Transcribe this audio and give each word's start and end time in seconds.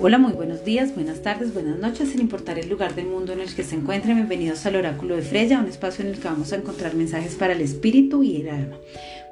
Hola, 0.00 0.18
muy 0.18 0.32
buenos 0.32 0.64
días, 0.64 0.92
buenas 0.94 1.22
tardes, 1.22 1.54
buenas 1.54 1.78
noches, 1.78 2.10
sin 2.10 2.20
importar 2.20 2.58
el 2.58 2.68
lugar 2.68 2.96
del 2.96 3.06
mundo 3.06 3.32
en 3.32 3.40
el 3.40 3.54
que 3.54 3.62
se 3.62 3.76
encuentren. 3.76 4.16
Bienvenidos 4.16 4.66
al 4.66 4.74
Oráculo 4.74 5.14
de 5.14 5.22
Freya, 5.22 5.60
un 5.60 5.68
espacio 5.68 6.04
en 6.04 6.10
el 6.10 6.18
que 6.18 6.28
vamos 6.28 6.52
a 6.52 6.56
encontrar 6.56 6.94
mensajes 6.94 7.36
para 7.36 7.52
el 7.52 7.60
espíritu 7.60 8.24
y 8.24 8.40
el 8.40 8.48
alma. 8.48 8.76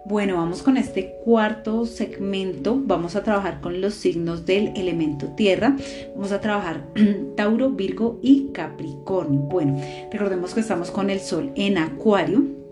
Bueno, 0.04 0.36
vamos 0.36 0.62
con 0.62 0.76
este 0.76 1.16
cuarto 1.24 1.84
segmento. 1.84 2.80
Vamos 2.80 3.16
a 3.16 3.24
trabajar 3.24 3.60
con 3.60 3.80
los 3.80 3.94
signos 3.94 4.46
del 4.46 4.68
elemento 4.76 5.26
tierra. 5.34 5.76
Vamos 6.14 6.30
a 6.30 6.40
trabajar 6.40 6.86
Tauro, 7.36 7.70
Virgo 7.70 8.20
y 8.22 8.52
Capricornio. 8.52 9.40
Bueno, 9.40 9.80
recordemos 10.12 10.54
que 10.54 10.60
estamos 10.60 10.92
con 10.92 11.10
el 11.10 11.20
Sol 11.20 11.52
en 11.56 11.76
Acuario 11.76 12.62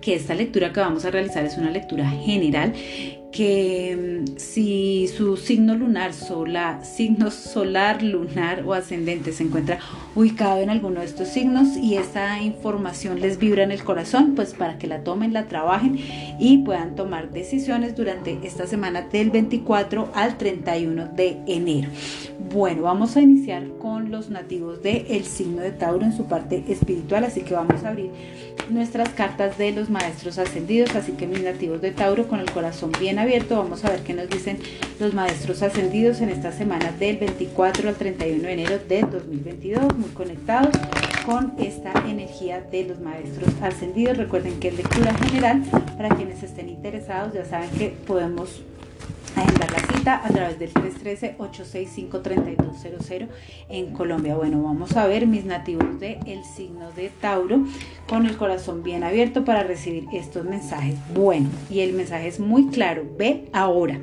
que 0.00 0.14
esta 0.14 0.34
lectura 0.34 0.72
que 0.72 0.80
vamos 0.80 1.04
a 1.04 1.10
realizar 1.10 1.44
es 1.44 1.56
una 1.56 1.70
lectura 1.70 2.08
general 2.08 2.72
que 3.32 4.24
mm, 4.26 4.38
si 4.38 5.08
su 5.08 5.36
signo 5.36 5.74
lunar, 5.74 6.14
solar, 6.14 6.84
signo 6.84 7.30
solar, 7.30 8.02
lunar 8.02 8.62
o 8.66 8.72
ascendente 8.72 9.32
se 9.32 9.44
encuentra 9.44 9.78
ubicado 10.14 10.60
en 10.60 10.70
alguno 10.70 11.00
de 11.00 11.06
estos 11.06 11.28
signos 11.28 11.76
y 11.76 11.96
esta 11.96 12.40
información 12.42 13.20
les 13.20 13.38
vibra 13.38 13.62
en 13.62 13.72
el 13.72 13.84
corazón, 13.84 14.34
pues 14.34 14.54
para 14.54 14.78
que 14.78 14.86
la 14.86 15.04
tomen, 15.04 15.32
la 15.32 15.46
trabajen 15.46 15.98
y 16.38 16.58
puedan 16.58 16.94
tomar 16.96 17.30
decisiones 17.30 17.96
durante 17.96 18.38
esta 18.42 18.66
semana 18.66 19.02
del 19.02 19.30
24 19.30 20.10
al 20.14 20.38
31 20.38 21.08
de 21.14 21.38
enero. 21.46 21.90
Bueno, 22.50 22.82
vamos 22.82 23.16
a 23.16 23.20
iniciar 23.20 23.68
con 23.78 24.10
los 24.10 24.30
nativos 24.30 24.82
del 24.82 25.24
signo 25.24 25.60
de 25.60 25.72
Tauro 25.72 26.04
en 26.04 26.16
su 26.16 26.24
parte 26.24 26.64
espiritual, 26.68 27.24
así 27.24 27.42
que 27.42 27.54
vamos 27.54 27.84
a 27.84 27.90
abrir 27.90 28.10
nuestras 28.70 29.10
cartas 29.10 29.58
de 29.58 29.72
los 29.72 29.90
maestros 29.90 30.38
ascendidos, 30.38 30.94
así 30.94 31.12
que 31.12 31.26
mis 31.26 31.42
nativos 31.42 31.80
de 31.80 31.90
Tauro 31.90 32.26
con 32.26 32.40
el 32.40 32.50
corazón 32.50 32.92
bien 32.98 33.17
abierto. 33.18 33.56
Vamos 33.56 33.84
a 33.84 33.90
ver 33.90 34.00
qué 34.00 34.14
nos 34.14 34.28
dicen 34.28 34.58
los 35.00 35.14
maestros 35.14 35.62
ascendidos 35.62 36.20
en 36.20 36.28
esta 36.28 36.52
semana 36.52 36.92
del 36.92 37.18
24 37.18 37.88
al 37.88 37.94
31 37.94 38.42
de 38.42 38.52
enero 38.52 38.78
de 38.88 39.02
2022. 39.02 39.96
Muy 39.96 40.10
conectados 40.10 40.74
con 41.26 41.54
esta 41.58 41.92
energía 42.06 42.60
de 42.60 42.84
los 42.84 43.00
maestros 43.00 43.50
ascendidos. 43.62 44.16
Recuerden 44.16 44.58
que 44.60 44.68
es 44.68 44.76
lectura 44.76 45.12
general. 45.14 45.62
Para 45.96 46.14
quienes 46.14 46.42
estén 46.42 46.68
interesados, 46.68 47.34
ya 47.34 47.44
saben 47.44 47.70
que 47.70 47.88
podemos 48.06 48.62
agendar 49.36 49.70
la 49.70 49.78
cita 49.78 50.20
a 50.24 50.28
través 50.28 50.58
del 50.58 50.72
313-865-3200 50.74 53.28
en 53.68 53.92
Colombia. 53.92 54.34
Bueno, 54.36 54.62
vamos 54.62 54.96
a 54.96 55.06
ver 55.06 55.26
mis 55.26 55.44
nativos 55.44 56.00
del 56.00 56.18
el 56.26 56.44
signo 56.44 56.90
de 56.92 57.10
Tauro 57.20 57.60
con 58.08 58.24
el 58.26 58.36
corazón 58.36 58.82
bien 58.82 59.04
abierto 59.04 59.44
para 59.44 59.62
recibir 59.62 60.06
estos 60.12 60.44
mensajes. 60.44 60.96
Bueno, 61.14 61.48
y 61.70 61.80
el 61.80 61.92
mensaje 61.92 62.28
es 62.28 62.40
muy 62.40 62.68
claro, 62.68 63.04
ve 63.16 63.48
ahora. 63.52 64.00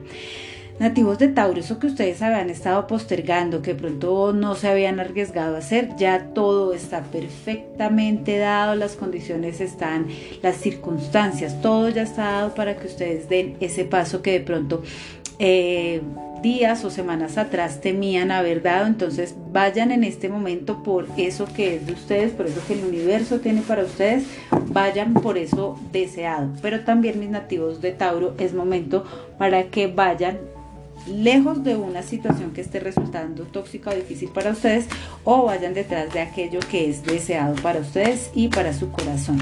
Nativos 0.78 1.18
de 1.20 1.30
Tauro, 1.30 1.62
eso 1.62 1.80
que 1.80 1.88
ustedes 1.88 2.22
habían 2.22 2.50
estado 2.50 2.86
postergando, 2.86 3.62
que 3.62 3.76
pronto 3.76 4.34
no 4.34 4.56
se 4.56 4.68
habían 4.68 5.00
arriesgado 5.00 5.56
a 5.56 5.60
hacer, 5.60 5.96
ya 5.96 6.34
todo 6.34 6.74
está 6.74 7.02
perfectamente 7.04 8.38
dado, 8.38 8.76
las 8.76 8.98
condiciones 8.98 9.62
están, 9.62 10.08
las 10.42 10.58
circunstancias, 10.58 11.62
todo 11.62 11.88
ya 11.88 12.02
está 12.02 12.24
dado 12.24 12.56
para 12.56 12.76
que 12.76 12.88
ustedes 12.88 13.30
den 13.30 13.56
ese 13.62 13.86
paso 13.86 14.22
que 14.22 14.34
de 14.34 14.42
pronto 14.42 14.84
eh, 15.40 16.02
días 16.42 16.84
o 16.84 16.90
semanas 16.90 17.38
atrás 17.38 17.80
temían 17.80 18.30
haber 18.30 18.62
dado, 18.62 18.86
entonces 18.86 19.34
vayan 19.54 19.92
en 19.92 20.04
este 20.04 20.28
momento 20.28 20.84
por 20.84 21.08
eso 21.16 21.48
que 21.56 21.76
es 21.76 21.88
de 21.88 21.94
ustedes, 21.94 22.34
por 22.34 22.48
eso 22.48 22.62
que 22.68 22.74
el 22.74 22.84
universo 22.84 23.40
tiene 23.40 23.62
para 23.62 23.86
ustedes, 23.86 24.26
vayan 24.68 25.14
por 25.14 25.38
eso 25.38 25.80
deseado. 25.94 26.50
Pero 26.62 26.82
también 26.82 27.18
mis 27.20 27.30
nativos 27.30 27.82
de 27.82 27.94
Tauro 27.94 28.36
es 28.38 28.54
momento 28.54 29.06
para 29.38 29.64
que 29.68 29.88
vayan 29.88 30.38
lejos 31.08 31.64
de 31.64 31.76
una 31.76 32.02
situación 32.02 32.52
que 32.52 32.62
esté 32.62 32.80
resultando 32.80 33.44
tóxica 33.44 33.92
o 33.92 33.96
difícil 33.96 34.30
para 34.30 34.52
ustedes 34.52 34.86
o 35.24 35.46
vayan 35.46 35.74
detrás 35.74 36.14
de 36.14 36.22
aquello 36.22 36.60
que 36.60 36.90
es 36.90 37.04
deseado 37.04 37.56
para 37.62 37.80
ustedes 37.80 38.32
y 38.34 38.48
para 38.48 38.74
su 38.74 38.92
corazón. 38.92 39.40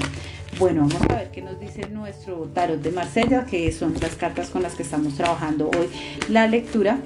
Bueno, 0.58 0.86
vamos 0.88 1.10
a 1.10 1.16
ver 1.16 1.30
qué 1.32 1.42
nos 1.42 1.58
dice 1.58 1.88
nuestro 1.90 2.48
tarot 2.54 2.80
de 2.80 2.92
Marsella, 2.92 3.44
que 3.44 3.72
son 3.72 3.94
las 4.00 4.14
cartas 4.14 4.50
con 4.50 4.62
las 4.62 4.74
que 4.74 4.84
estamos 4.84 5.14
trabajando 5.14 5.68
hoy 5.76 5.88
la 6.28 6.46
lectura. 6.46 6.98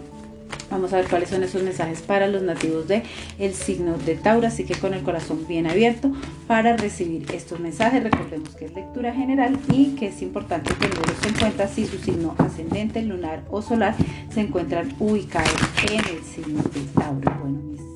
Vamos 0.70 0.92
a 0.92 0.96
ver 0.96 1.06
cuáles 1.08 1.30
son 1.30 1.42
esos 1.42 1.62
mensajes 1.62 2.02
para 2.02 2.28
los 2.28 2.42
nativos 2.42 2.86
de 2.88 3.02
el 3.38 3.54
signo 3.54 3.96
de 3.96 4.16
Tauro, 4.16 4.46
así 4.46 4.64
que 4.64 4.74
con 4.74 4.92
el 4.92 5.02
corazón 5.02 5.46
bien 5.48 5.66
abierto 5.66 6.12
para 6.46 6.76
recibir 6.76 7.26
estos 7.32 7.58
mensajes. 7.58 8.02
Recordemos 8.02 8.50
que 8.50 8.66
es 8.66 8.74
lectura 8.74 9.14
general 9.14 9.58
y 9.72 9.96
que 9.96 10.08
es 10.08 10.20
importante 10.20 10.74
tenerlos 10.74 11.24
en 11.26 11.34
cuenta 11.34 11.68
si 11.68 11.86
su 11.86 11.98
signo 11.98 12.34
ascendente, 12.38 13.02
lunar 13.02 13.44
o 13.50 13.62
solar 13.62 13.94
se 14.32 14.40
encuentran 14.40 14.94
ubicados 14.98 15.56
en 15.90 16.00
el 16.00 16.22
signo 16.22 16.62
de 16.62 16.80
Tauro. 16.94 17.32
Bueno, 17.40 17.62
mis 17.62 17.87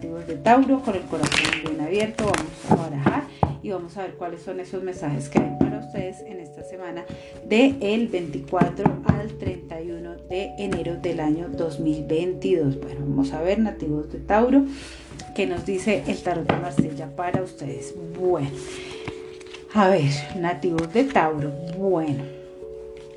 nativos 0.00 0.26
de 0.26 0.36
Tauro, 0.36 0.80
con 0.80 0.94
el 0.94 1.02
corazón 1.02 1.38
bien 1.62 1.78
abierto, 1.78 2.24
vamos 2.24 2.70
a 2.70 2.74
barajar 2.74 3.24
y 3.62 3.68
vamos 3.68 3.98
a 3.98 4.04
ver 4.04 4.14
cuáles 4.14 4.40
son 4.40 4.58
esos 4.58 4.82
mensajes 4.82 5.28
que 5.28 5.38
hay 5.38 5.50
para 5.60 5.80
ustedes 5.80 6.22
en 6.22 6.40
esta 6.40 6.62
semana 6.62 7.04
de 7.46 7.76
el 7.82 8.08
24 8.08 9.02
al 9.04 9.28
31 9.36 10.14
de 10.30 10.54
enero 10.56 10.96
del 10.96 11.20
año 11.20 11.50
2022. 11.50 12.80
Bueno, 12.80 13.00
vamos 13.00 13.34
a 13.34 13.42
ver 13.42 13.58
nativos 13.58 14.10
de 14.10 14.20
Tauro 14.20 14.64
que 15.34 15.46
nos 15.46 15.66
dice 15.66 16.02
el 16.06 16.22
tarot 16.22 16.50
de 16.50 16.56
Marsella 16.56 17.14
para 17.14 17.42
ustedes. 17.42 17.94
Bueno, 18.18 18.48
a 19.74 19.90
ver, 19.90 20.10
nativos 20.38 20.94
de 20.94 21.04
Tauro. 21.04 21.50
Bueno. 21.76 22.39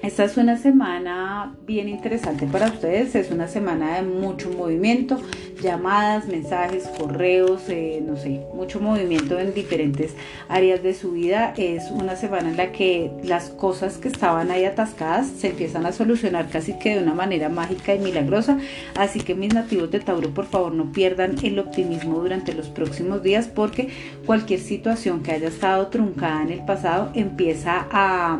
Esta 0.03 0.25
es 0.25 0.35
una 0.35 0.57
semana 0.57 1.55
bien 1.65 1.87
interesante 1.87 2.45
para 2.45 2.67
ustedes, 2.67 3.15
es 3.15 3.31
una 3.31 3.47
semana 3.47 3.95
de 3.95 4.01
mucho 4.01 4.49
movimiento, 4.51 5.17
llamadas, 5.61 6.27
mensajes, 6.27 6.89
correos, 6.99 7.69
eh, 7.69 8.03
no 8.05 8.17
sé, 8.17 8.41
mucho 8.53 8.81
movimiento 8.81 9.39
en 9.39 9.53
diferentes 9.53 10.11
áreas 10.49 10.83
de 10.83 10.93
su 10.93 11.13
vida. 11.13 11.53
Es 11.55 11.89
una 11.89 12.17
semana 12.17 12.49
en 12.49 12.57
la 12.57 12.73
que 12.73 13.11
las 13.23 13.49
cosas 13.49 13.97
que 13.97 14.09
estaban 14.09 14.51
ahí 14.51 14.65
atascadas 14.65 15.27
se 15.27 15.51
empiezan 15.51 15.85
a 15.85 15.93
solucionar 15.93 16.49
casi 16.49 16.77
que 16.77 16.97
de 16.97 17.03
una 17.03 17.13
manera 17.13 17.47
mágica 17.47 17.95
y 17.95 17.99
milagrosa. 17.99 18.57
Así 18.95 19.21
que 19.21 19.35
mis 19.35 19.53
nativos 19.53 19.89
de 19.89 20.01
Tauro, 20.01 20.31
por 20.31 20.47
favor, 20.47 20.73
no 20.73 20.91
pierdan 20.91 21.35
el 21.43 21.57
optimismo 21.59 22.19
durante 22.19 22.51
los 22.51 22.67
próximos 22.67 23.23
días 23.23 23.47
porque 23.47 23.87
cualquier 24.25 24.59
situación 24.59 25.23
que 25.23 25.31
haya 25.31 25.47
estado 25.47 25.87
truncada 25.87 26.41
en 26.41 26.49
el 26.49 26.65
pasado 26.65 27.09
empieza 27.15 27.87
a 27.89 28.37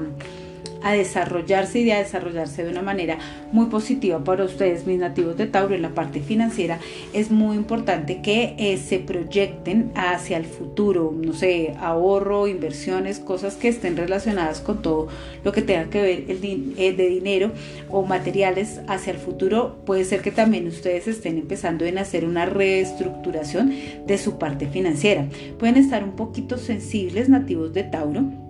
a 0.84 0.94
desarrollarse 0.94 1.80
y 1.80 1.92
a 1.92 2.00
desarrollarse 2.00 2.64
de 2.64 2.70
una 2.70 2.82
manera 2.82 3.18
muy 3.52 3.68
positiva 3.68 4.24
para 4.24 4.44
ustedes, 4.44 4.86
mis 4.86 5.00
nativos 5.00 5.38
de 5.38 5.48
Tauro, 5.48 5.74
en 5.74 5.82
la 5.82 5.90
parte 5.90 6.20
financiera, 6.20 6.80
es 7.14 7.32
muy 7.32 7.56
importante 7.56 8.22
que 8.22 8.56
eh, 8.58 8.78
se 8.78 9.00
proyecten 9.00 9.92
hacia 9.96 10.38
el 10.38 10.46
futuro, 10.46 11.14
no 11.16 11.34
sé, 11.34 11.74
ahorro, 11.80 12.48
inversiones, 12.48 13.20
cosas 13.20 13.56
que 13.56 13.70
estén 13.70 13.98
relacionadas 13.98 14.60
con 14.60 14.82
todo 14.82 15.08
lo 15.44 15.52
que 15.52 15.62
tenga 15.62 15.90
que 15.90 16.02
ver 16.02 16.26
el 16.28 16.74
eh, 16.78 16.94
de 16.94 17.08
dinero 17.08 17.52
o 17.90 18.04
materiales 18.04 18.82
hacia 18.88 19.14
el 19.14 19.20
futuro. 19.20 19.78
Puede 19.86 20.04
ser 20.04 20.22
que 20.22 20.32
también 20.32 20.68
ustedes 20.68 21.08
estén 21.08 21.38
empezando 21.38 21.86
en 21.86 21.98
hacer 21.98 22.26
una 22.26 22.46
reestructuración 22.46 23.74
de 24.06 24.18
su 24.18 24.38
parte 24.38 24.68
financiera. 24.68 25.28
Pueden 25.58 25.78
estar 25.78 26.04
un 26.04 26.16
poquito 26.16 26.58
sensibles 26.58 27.30
nativos 27.30 27.74
de 27.74 27.84
Tauro 27.84 28.43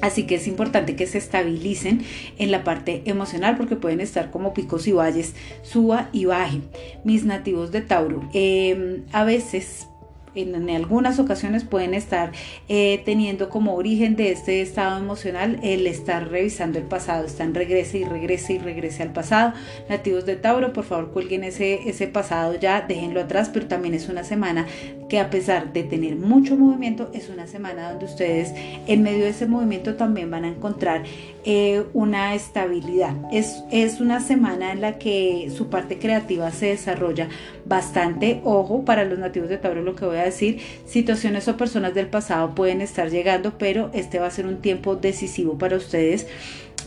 Así 0.00 0.24
que 0.24 0.36
es 0.36 0.46
importante 0.46 0.96
que 0.96 1.06
se 1.06 1.18
estabilicen 1.18 2.02
en 2.38 2.50
la 2.50 2.64
parte 2.64 3.02
emocional 3.06 3.56
porque 3.56 3.76
pueden 3.76 4.00
estar 4.00 4.30
como 4.30 4.54
picos 4.54 4.86
y 4.86 4.92
valles, 4.92 5.34
suba 5.62 6.08
y 6.12 6.24
baje. 6.24 6.60
Mis 7.04 7.24
nativos 7.24 7.72
de 7.72 7.80
Tauro, 7.80 8.28
em, 8.32 9.04
a 9.12 9.24
veces 9.24 9.88
en, 10.34 10.70
algunas 10.70 11.18
ocasiones 11.18 11.64
pueden 11.64 11.94
estar 11.94 12.32
eh, 12.68 13.02
teniendo 13.04 13.48
como 13.48 13.74
origen 13.74 14.16
de 14.16 14.32
este 14.32 14.60
estado 14.60 14.98
emocional 14.98 15.58
el 15.62 15.86
estar 15.86 16.28
revisando 16.28 16.78
el 16.78 16.84
pasado, 16.84 17.26
están 17.26 17.54
regrese 17.54 17.98
y 17.98 18.04
regrese 18.04 18.54
y 18.54 18.58
regrese 18.58 19.02
al 19.02 19.12
pasado. 19.12 19.52
Nativos 19.88 20.26
de 20.26 20.36
Tauro, 20.36 20.72
por 20.72 20.84
favor 20.84 21.12
cuelguen 21.12 21.44
ese, 21.44 21.88
ese 21.88 22.06
pasado 22.06 22.54
ya, 22.54 22.82
déjenlo 22.82 23.20
atrás, 23.20 23.50
pero 23.52 23.66
también 23.66 23.94
es 23.94 24.08
una 24.08 24.24
semana 24.24 24.66
que 25.08 25.18
a 25.20 25.30
pesar 25.30 25.72
de 25.72 25.84
tener 25.84 26.16
mucho 26.16 26.56
movimiento, 26.56 27.10
es 27.14 27.28
una 27.28 27.46
semana 27.46 27.90
donde 27.90 28.06
ustedes 28.06 28.52
en 28.86 29.02
medio 29.02 29.24
de 29.24 29.30
ese 29.30 29.46
movimiento 29.46 29.94
también 29.94 30.30
van 30.30 30.44
a 30.44 30.48
encontrar 30.48 31.04
eh, 31.44 31.84
una 31.94 32.34
estabilidad. 32.34 33.14
Es, 33.32 33.62
es 33.70 34.00
una 34.00 34.20
semana 34.20 34.72
en 34.72 34.80
la 34.80 34.98
que 34.98 35.50
su 35.56 35.68
parte 35.68 35.98
creativa 35.98 36.50
se 36.50 36.66
desarrolla 36.66 37.28
bastante. 37.64 38.40
Ojo, 38.44 38.84
para 38.84 39.04
los 39.04 39.18
nativos 39.18 39.48
de 39.48 39.58
Tauro 39.58 39.82
lo 39.82 39.94
que 39.94 40.04
voy 40.04 40.18
a 40.18 40.24
decir, 40.24 40.60
situaciones 40.86 41.48
o 41.48 41.56
personas 41.56 41.94
del 41.94 42.08
pasado 42.08 42.54
pueden 42.54 42.80
estar 42.80 43.10
llegando, 43.10 43.56
pero 43.58 43.90
este 43.94 44.18
va 44.18 44.26
a 44.26 44.30
ser 44.30 44.46
un 44.46 44.60
tiempo 44.60 44.96
decisivo 44.96 45.56
para 45.56 45.76
ustedes 45.76 46.26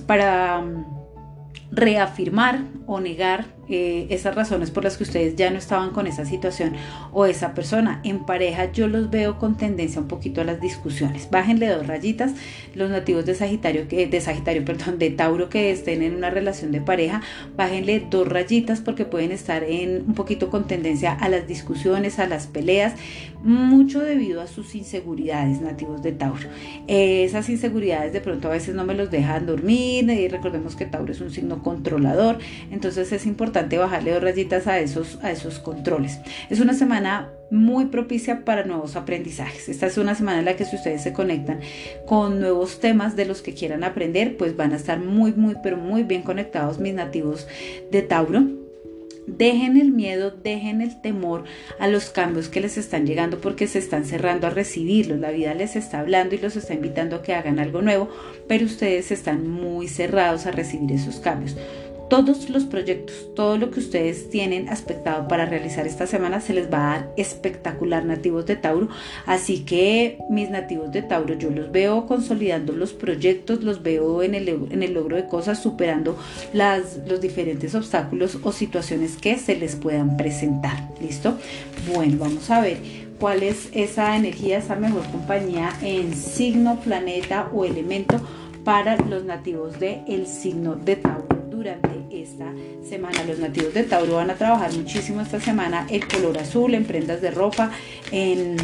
para 0.06 0.64
reafirmar 1.72 2.66
o 2.86 3.00
negar 3.00 3.46
eh, 3.70 4.08
esas 4.10 4.36
razones 4.36 4.70
por 4.70 4.84
las 4.84 4.98
que 4.98 5.04
ustedes 5.04 5.38
ya 5.38 5.50
no 5.50 5.58
estaban 5.58 5.92
con 5.92 6.06
esa 6.06 6.26
situación 6.26 6.74
o 7.14 7.26
esa 7.26 7.54
persona. 7.54 8.02
En 8.04 8.26
pareja 8.26 8.70
yo 8.74 8.90
los 8.90 9.10
veo 9.10 9.40
con 9.40 9.56
tendencia 9.56 10.02
un 10.02 10.10
poquito 10.10 10.42
a 10.42 10.44
las 10.44 10.60
discusiones. 10.60 11.30
Bájenle 11.32 11.68
dos 11.68 11.88
rayitas. 11.88 12.34
Los 12.76 12.90
nativos 12.90 13.26
de 13.26 13.34
Sagitario, 13.34 13.88
que, 13.88 14.08
de 14.08 14.20
Sagitario, 14.20 14.66
perdón, 14.66 15.00
de 15.00 15.10
Tauro 15.12 15.48
que 15.48 15.72
estén 15.72 16.02
en 16.02 16.16
una 16.16 16.30
relación 16.30 16.74
de 16.74 16.82
pareja, 16.82 17.22
bájenle 17.56 18.06
dos 18.10 18.28
rayitas 18.28 18.82
porque 18.82 19.06
pueden 19.06 19.32
estar 19.32 19.64
en 19.64 20.04
un 20.06 20.16
poquito 20.16 20.50
con 20.50 20.68
tendencia 20.68 21.14
a 21.14 21.30
las 21.30 21.48
discusiones, 21.48 22.20
a 22.20 22.28
las 22.28 22.48
peleas, 22.48 22.96
mucho 23.42 24.02
debido 24.02 24.42
a 24.42 24.48
sus 24.48 24.76
inseguridades 24.76 25.62
nativos 25.62 26.04
de 26.04 26.12
Tauro. 26.12 26.50
Eh, 26.88 27.24
esas 27.24 27.48
inseguridades 27.48 28.12
de 28.12 28.20
pronto 28.20 28.50
a 28.50 28.52
veces 28.52 28.76
no 28.76 28.84
me 28.84 28.96
los 28.96 29.10
dejan 29.10 29.46
dormir 29.46 30.10
y 30.10 30.28
recordemos 30.28 30.76
que 30.76 30.86
Tauro 30.86 31.14
es 31.14 31.22
un 31.22 31.32
signo 31.32 31.61
controlador, 31.62 32.40
entonces 32.72 33.12
es 33.12 33.26
importante 33.26 33.78
bajarle 33.78 34.12
dos 34.12 34.24
rayitas 34.24 34.68
a 34.68 34.80
esos, 34.80 35.20
a 35.24 35.32
esos 35.32 35.60
controles. 35.60 36.20
Es 36.50 36.60
una 36.60 36.74
semana 36.74 37.30
muy 37.50 37.88
propicia 37.88 38.46
para 38.46 38.64
nuevos 38.64 38.96
aprendizajes. 38.96 39.68
Esta 39.70 39.86
es 39.86 39.98
una 39.98 40.16
semana 40.16 40.40
en 40.40 40.46
la 40.46 40.56
que 40.56 40.66
si 40.66 40.76
ustedes 40.76 41.04
se 41.04 41.14
conectan 41.14 41.60
con 42.06 42.40
nuevos 42.40 42.80
temas 42.80 43.16
de 43.16 43.26
los 43.26 43.42
que 43.42 43.54
quieran 43.54 43.84
aprender, 43.84 44.38
pues 44.38 44.56
van 44.56 44.72
a 44.72 44.78
estar 44.78 45.00
muy, 45.00 45.34
muy, 45.34 45.56
pero 45.62 45.78
muy 45.78 46.04
bien 46.04 46.24
conectados 46.24 46.80
mis 46.80 46.94
nativos 46.94 47.48
de 47.92 48.02
Tauro. 48.02 48.61
Dejen 49.28 49.78
el 49.78 49.92
miedo, 49.92 50.32
dejen 50.32 50.82
el 50.82 51.00
temor 51.02 51.44
a 51.80 51.88
los 51.88 52.10
cambios 52.10 52.50
que 52.50 52.60
les 52.60 52.78
están 52.78 53.06
llegando 53.06 53.40
porque 53.40 53.68
se 53.68 53.80
están 53.80 54.06
cerrando 54.06 54.48
a 54.48 54.50
recibirlos. 54.50 55.20
La 55.20 55.32
vida 55.32 55.54
les 55.54 55.76
está 55.76 56.00
hablando 56.00 56.36
y 56.36 56.40
los 56.40 56.56
está 56.56 56.74
invitando 56.74 57.16
a 57.16 57.22
que 57.22 57.34
hagan 57.34 57.60
algo 57.60 57.82
nuevo, 57.82 58.10
pero 58.48 58.66
ustedes 58.66 59.12
están 59.12 59.48
muy 59.48 59.88
cerrados 59.88 60.46
a 60.48 60.52
recibir 60.52 60.92
esos 60.92 61.18
cambios 61.18 61.56
todos 62.12 62.50
los 62.50 62.66
proyectos, 62.66 63.34
todo 63.38 63.58
lo 63.58 63.72
que 63.72 63.80
ustedes 63.80 64.30
tienen 64.30 64.68
aspectado 64.68 65.30
para 65.30 65.46
realizar 65.46 65.88
esta 65.88 66.06
semana 66.08 66.42
se 66.42 66.54
les 66.54 66.66
va 66.66 66.78
a 66.78 66.98
dar 66.98 67.14
espectacular 67.16 68.04
nativos 68.04 68.46
de 68.46 68.58
Tauro. 68.58 68.90
Así 69.26 69.62
que 69.62 70.18
mis 70.30 70.50
nativos 70.50 70.92
de 70.92 71.04
Tauro, 71.04 71.36
yo 71.36 71.50
los 71.52 71.72
veo 71.72 72.08
consolidando 72.08 72.74
los 72.74 72.92
proyectos, 72.92 73.64
los 73.64 73.82
veo 73.82 74.24
en 74.24 74.36
el, 74.36 74.50
en 74.50 74.84
el 74.84 74.94
logro 74.94 75.16
de 75.16 75.26
cosas, 75.26 75.64
superando 75.64 76.18
las, 76.52 77.00
los 77.08 77.22
diferentes 77.22 77.76
obstáculos 77.76 78.40
o 78.44 78.52
situaciones 78.52 79.16
que 79.16 79.38
se 79.38 79.56
les 79.56 79.78
puedan 79.78 80.18
presentar. 80.18 80.90
¿Listo? 81.00 81.38
Bueno, 81.94 82.18
vamos 82.20 82.50
a 82.50 82.60
ver 82.60 82.80
cuál 83.22 83.42
es 83.42 83.70
esa 83.72 84.18
energía, 84.18 84.58
esa 84.58 84.76
mejor 84.76 85.10
compañía 85.14 85.70
en 85.82 86.14
signo, 86.14 86.78
planeta 86.82 87.50
o 87.54 87.64
elemento 87.64 88.20
para 88.66 88.98
los 88.98 89.24
nativos 89.24 89.80
del 89.80 90.02
el 90.10 90.28
signo 90.28 90.76
de 90.76 90.98
Tauro 90.98 91.41
durante 91.62 91.90
esta 92.12 92.52
semana. 92.84 93.24
Los 93.24 93.38
nativos 93.38 93.74
de 93.74 93.84
Tauro 93.84 94.16
van 94.16 94.32
a 94.32 94.36
trabajar 94.36 94.74
muchísimo 94.74 95.22
esta 95.22 95.40
semana 95.40 95.86
el 95.90 96.08
color 96.08 96.38
azul 96.40 96.74
en 96.74 96.86
prendas 96.86 97.22
de 97.22 97.30
ropa, 97.30 97.72
en, 98.12 98.58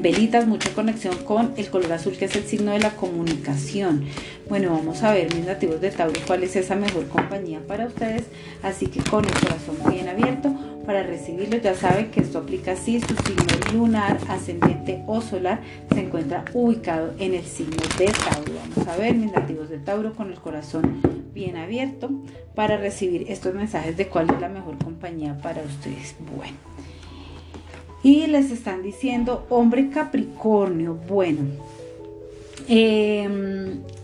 velitas, 0.00 0.46
mucha 0.46 0.70
conexión 0.70 1.16
con 1.24 1.52
el 1.56 1.68
color 1.68 1.92
azul 1.92 2.16
que 2.16 2.26
es 2.26 2.36
el 2.36 2.44
signo 2.44 2.72
de 2.72 2.80
la 2.80 2.90
comunicación. 2.90 4.04
Bueno, 4.48 4.70
vamos 4.70 5.02
a 5.02 5.12
ver 5.12 5.34
mis 5.34 5.44
nativos 5.44 5.80
de 5.80 5.90
Tauro 5.90 6.18
cuál 6.26 6.44
es 6.44 6.56
esa 6.56 6.76
mejor 6.76 7.08
compañía 7.08 7.60
para 7.66 7.86
ustedes. 7.86 8.24
Así 8.62 8.86
que 8.86 9.00
con 9.00 9.24
el 9.24 9.32
corazón 9.32 9.76
bien 9.90 10.08
abierto 10.08 10.54
para 10.86 11.02
recibirlo. 11.02 11.58
Ya 11.58 11.74
saben 11.74 12.10
que 12.10 12.20
esto 12.20 12.38
aplica 12.38 12.76
si 12.76 13.00
su 13.00 13.14
signo 13.16 13.44
lunar, 13.72 14.18
ascendente 14.28 15.02
o 15.06 15.20
solar 15.20 15.60
se 15.92 16.00
encuentra 16.00 16.44
ubicado 16.54 17.12
en 17.18 17.34
el 17.34 17.44
signo 17.44 17.82
de 17.98 18.06
Tauro. 18.06 18.52
Vamos 18.70 18.88
a 18.88 18.96
ver 18.96 19.14
mis 19.14 19.32
nativos 19.32 19.68
de 19.68 19.78
Tauro 19.78 20.14
con 20.14 20.30
el 20.30 20.38
corazón 20.38 21.15
bien 21.36 21.56
abierto 21.56 22.10
para 22.54 22.78
recibir 22.78 23.26
estos 23.28 23.54
mensajes 23.54 23.96
de 23.96 24.08
cuál 24.08 24.30
es 24.30 24.40
la 24.40 24.48
mejor 24.48 24.82
compañía 24.82 25.38
para 25.38 25.62
ustedes. 25.62 26.16
Bueno. 26.34 26.56
Y 28.02 28.26
les 28.26 28.50
están 28.50 28.82
diciendo, 28.82 29.46
hombre 29.50 29.90
Capricornio, 29.90 30.94
bueno, 30.94 31.42
eh, 32.68 33.28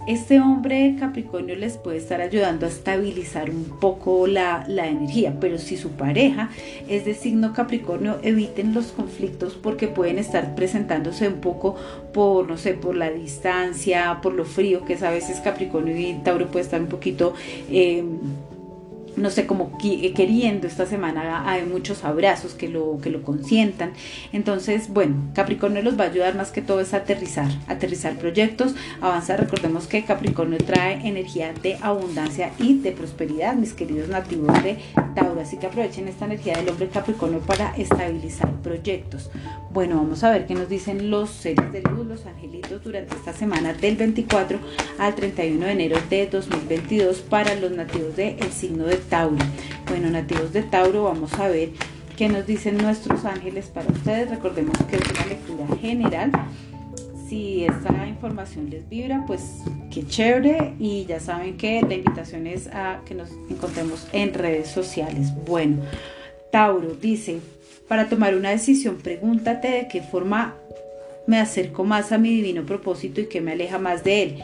este 0.06 0.40
hombre 0.40 0.96
Capricornio 0.99 1.54
les 1.54 1.76
puede 1.76 1.99
estar 1.99 2.20
ayudando 2.20 2.66
a 2.66 2.69
estabilizar 2.69 3.50
un 3.50 3.64
poco 3.81 4.26
la, 4.26 4.64
energía, 4.69 5.37
pero 5.40 5.58
si 5.58 5.76
su 5.76 5.90
pareja 5.90 6.50
es 6.88 7.04
de 7.04 7.14
signo 7.14 7.52
Capricornio, 7.52 8.19
eviten 8.22 8.75
los 8.75 8.87
conflictos 8.87 9.54
porque 9.54 9.88
pueden 9.88 10.19
estar 10.19 10.54
presentándose 10.54 11.28
un 11.28 11.40
poco 11.40 11.76
por, 12.12 12.49
no 12.49 12.56
sé, 12.56 12.75
por 12.75 12.96
la 12.96 13.10
distancia, 13.10 14.19
por 14.22 14.34
lo 14.34 14.44
frío 14.44 14.84
que 14.84 14.94
es 14.94 15.02
a 15.02 15.10
veces 15.10 15.40
Capricornio 15.40 15.96
y 15.96 16.14
Tauro 16.25 16.48
puede 16.48 16.64
estar 16.64 16.81
un 16.81 16.88
poquito... 16.88 17.34
Eh, 17.70 18.05
no 19.16 19.30
sé, 19.30 19.46
como 19.46 19.78
eh, 19.84 20.12
queriendo 20.14 20.66
esta 20.66 20.86
semana 20.86 21.50
hay 21.50 21.64
muchos 21.64 22.04
abrazos 22.04 22.54
que 22.54 22.68
lo, 22.68 22.98
que 23.02 23.10
lo 23.10 23.22
consientan. 23.22 23.92
Entonces, 24.32 24.88
bueno, 24.88 25.16
Capricornio 25.34 25.82
los 25.82 25.98
va 25.98 26.04
a 26.04 26.08
ayudar 26.08 26.34
más 26.34 26.50
que 26.50 26.62
todo 26.62 26.80
es 26.80 26.94
aterrizar, 26.94 27.48
aterrizar 27.68 28.16
proyectos, 28.16 28.74
avanzar. 29.00 29.40
Recordemos 29.40 29.86
que 29.86 30.04
Capricornio 30.04 30.58
trae 30.58 31.06
energía 31.06 31.52
de 31.62 31.76
abundancia 31.80 32.52
y 32.58 32.78
de 32.78 32.92
prosperidad, 32.92 33.54
mis 33.54 33.74
queridos 33.74 34.08
nativos 34.08 34.62
de 34.62 34.78
Tauro. 35.14 35.40
Así 35.40 35.56
que 35.58 35.66
aprovechen 35.66 36.08
esta 36.08 36.24
energía 36.24 36.56
del 36.56 36.68
hombre 36.68 36.88
Capricornio 36.88 37.40
para 37.40 37.74
estabilizar 37.76 38.50
proyectos. 38.62 39.30
Bueno, 39.72 39.96
vamos 39.96 40.22
a 40.22 40.30
ver 40.30 40.46
qué 40.46 40.54
nos 40.54 40.68
dicen 40.68 41.10
los 41.10 41.30
seres 41.30 41.72
de 41.72 41.82
luz, 41.82 42.06
los 42.06 42.26
angelitos 42.26 42.84
durante 42.84 43.14
esta 43.14 43.32
semana 43.32 43.72
del 43.72 43.96
24 43.96 44.58
al 44.98 45.14
31 45.14 45.66
de 45.66 45.72
enero 45.72 45.96
de 46.10 46.26
2022 46.26 47.20
para 47.20 47.54
los 47.54 47.72
nativos 47.72 48.16
del 48.16 48.52
signo 48.52 48.84
de 48.84 49.01
Tauro. 49.08 49.37
Bueno, 49.88 50.10
nativos 50.10 50.52
de 50.52 50.62
Tauro, 50.62 51.04
vamos 51.04 51.32
a 51.34 51.49
ver 51.49 51.70
qué 52.16 52.28
nos 52.28 52.46
dicen 52.46 52.78
nuestros 52.78 53.25
ángeles 53.25 53.66
para 53.66 53.88
ustedes. 53.88 54.31
Recordemos 54.31 54.76
que 54.88 54.96
es 54.96 55.02
una 55.10 55.26
lectura 55.26 55.66
general. 55.81 56.32
Si 57.28 57.64
esta 57.64 58.06
información 58.06 58.70
les 58.70 58.88
vibra, 58.88 59.25
pues 59.26 59.43
qué 59.90 60.06
chévere. 60.06 60.75
Y 60.78 61.04
ya 61.06 61.20
saben 61.20 61.56
que 61.56 61.81
la 61.82 61.94
invitación 61.94 62.46
es 62.46 62.69
a 62.69 63.00
que 63.06 63.14
nos 63.14 63.31
encontremos 63.50 64.06
en 64.12 64.34
redes 64.34 64.69
sociales. 64.69 65.28
Bueno, 65.46 65.82
Tauro 66.50 66.94
dice, 66.94 67.40
para 67.88 68.08
tomar 68.08 68.34
una 68.34 68.50
decisión, 68.50 68.96
pregúntate 68.96 69.69
de 69.69 69.88
qué 69.88 70.02
forma 70.02 70.55
me 71.26 71.38
acerco 71.38 71.84
más 71.84 72.12
a 72.12 72.19
mi 72.19 72.31
divino 72.31 72.64
propósito 72.64 73.20
y 73.20 73.26
qué 73.26 73.40
me 73.40 73.52
aleja 73.52 73.78
más 73.78 74.05
de 74.05 74.22
él. 74.22 74.43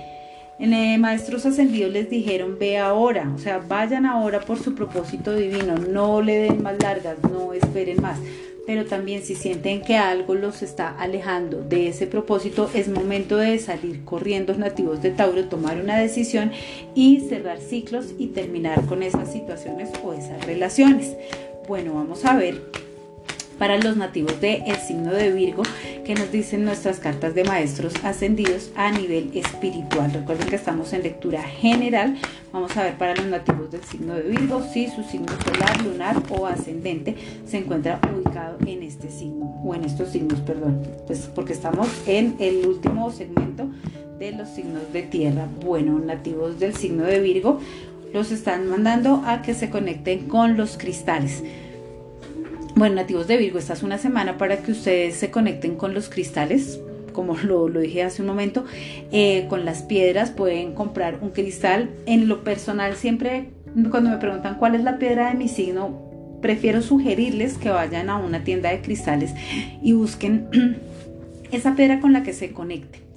En 0.58 0.72
eh, 0.74 0.98
maestros 0.98 1.46
ascendidos 1.46 1.92
les 1.92 2.10
dijeron, 2.10 2.58
ve 2.58 2.78
ahora, 2.78 3.32
o 3.32 3.38
sea, 3.38 3.58
vayan 3.58 4.06
ahora 4.06 4.40
por 4.40 4.58
su 4.58 4.74
propósito 4.74 5.36
divino, 5.36 5.76
no 5.76 6.20
le 6.20 6.36
den 6.36 6.64
más 6.64 6.82
largas, 6.82 7.16
no 7.22 7.52
esperen 7.52 8.02
más. 8.02 8.18
Pero 8.66 8.84
también 8.84 9.22
si 9.22 9.36
sienten 9.36 9.82
que 9.82 9.96
algo 9.96 10.34
los 10.34 10.62
está 10.62 10.88
alejando 10.98 11.62
de 11.62 11.88
ese 11.88 12.08
propósito, 12.08 12.68
es 12.74 12.88
momento 12.88 13.36
de 13.36 13.56
salir 13.60 14.04
corriendo 14.04 14.52
nativos 14.54 15.00
de 15.00 15.10
Tauro, 15.10 15.44
tomar 15.44 15.80
una 15.80 15.96
decisión 15.96 16.50
y 16.92 17.20
cerrar 17.20 17.60
ciclos 17.60 18.14
y 18.18 18.26
terminar 18.26 18.84
con 18.86 19.04
esas 19.04 19.32
situaciones 19.32 19.90
o 20.02 20.12
esas 20.12 20.44
relaciones. 20.44 21.16
Bueno, 21.68 21.94
vamos 21.94 22.24
a 22.24 22.34
ver 22.34 22.87
para 23.58 23.78
los 23.78 23.96
nativos 23.96 24.40
del 24.40 24.62
el 24.66 24.76
signo 24.76 25.12
de 25.12 25.32
Virgo 25.32 25.62
que 26.04 26.14
nos 26.14 26.30
dicen 26.32 26.64
nuestras 26.64 27.00
cartas 27.00 27.34
de 27.34 27.44
maestros 27.44 27.92
ascendidos 28.02 28.70
a 28.76 28.90
nivel 28.90 29.30
espiritual. 29.34 30.12
Recuerden 30.12 30.48
que 30.48 30.56
estamos 30.56 30.92
en 30.92 31.02
lectura 31.02 31.42
general. 31.42 32.16
Vamos 32.52 32.76
a 32.76 32.84
ver 32.84 32.96
para 32.96 33.14
los 33.14 33.26
nativos 33.26 33.70
del 33.70 33.84
signo 33.84 34.14
de 34.14 34.22
Virgo 34.22 34.62
si 34.72 34.88
su 34.88 35.02
signo 35.02 35.32
solar, 35.44 35.82
lunar 35.82 36.22
o 36.30 36.46
ascendente 36.46 37.16
se 37.46 37.58
encuentra 37.58 38.00
ubicado 38.14 38.56
en 38.66 38.82
este 38.82 39.10
signo 39.10 39.60
o 39.64 39.74
en 39.74 39.84
estos 39.84 40.10
signos, 40.10 40.40
perdón. 40.40 40.82
Pues 41.06 41.28
porque 41.34 41.52
estamos 41.52 41.88
en 42.06 42.36
el 42.38 42.66
último 42.66 43.10
segmento 43.10 43.68
de 44.18 44.32
los 44.32 44.48
signos 44.48 44.92
de 44.92 45.02
tierra. 45.02 45.46
Bueno, 45.64 45.98
nativos 45.98 46.58
del 46.58 46.74
signo 46.74 47.04
de 47.04 47.20
Virgo 47.20 47.60
los 48.12 48.32
están 48.32 48.68
mandando 48.68 49.22
a 49.26 49.42
que 49.42 49.54
se 49.54 49.70
conecten 49.70 50.28
con 50.28 50.56
los 50.56 50.78
cristales. 50.78 51.42
Bueno, 52.78 52.94
nativos 52.94 53.26
de 53.26 53.36
Virgo, 53.36 53.58
esta 53.58 53.72
es 53.72 53.82
una 53.82 53.98
semana 53.98 54.38
para 54.38 54.58
que 54.58 54.70
ustedes 54.70 55.16
se 55.16 55.32
conecten 55.32 55.74
con 55.74 55.94
los 55.94 56.08
cristales, 56.08 56.78
como 57.12 57.36
lo, 57.36 57.66
dije 57.70 58.04
hace 58.04 58.22
un 58.22 58.28
momento, 58.28 58.64
eh, 59.10 59.46
con 59.48 59.64
las 59.64 59.82
piedras 59.82 60.30
pueden 60.30 60.74
comprar 60.74 61.18
un 61.20 61.30
cristal. 61.30 61.90
En 62.06 62.28
lo 62.28 62.44
personal, 62.44 62.94
siempre 62.94 63.50
cuando 63.90 64.10
me 64.10 64.18
preguntan 64.18 64.58
cuál 64.60 64.76
es 64.76 64.84
la 64.84 64.96
piedra 64.96 65.30
de 65.30 65.34
mi 65.34 65.48
signo, 65.48 66.38
prefiero 66.40 66.80
sugerirles 66.80 67.58
que 67.58 67.70
vayan 67.70 68.10
a 68.10 68.16
una 68.16 68.44
tienda 68.44 68.70
de 68.70 68.80
cristales 68.80 69.34
y 69.82 69.94
busquen 69.94 70.46
esa 71.50 71.74
piedra 71.74 71.98
con 71.98 72.12
la 72.12 72.22
que 72.22 72.32
se 72.32 72.52
conecten 72.52 73.07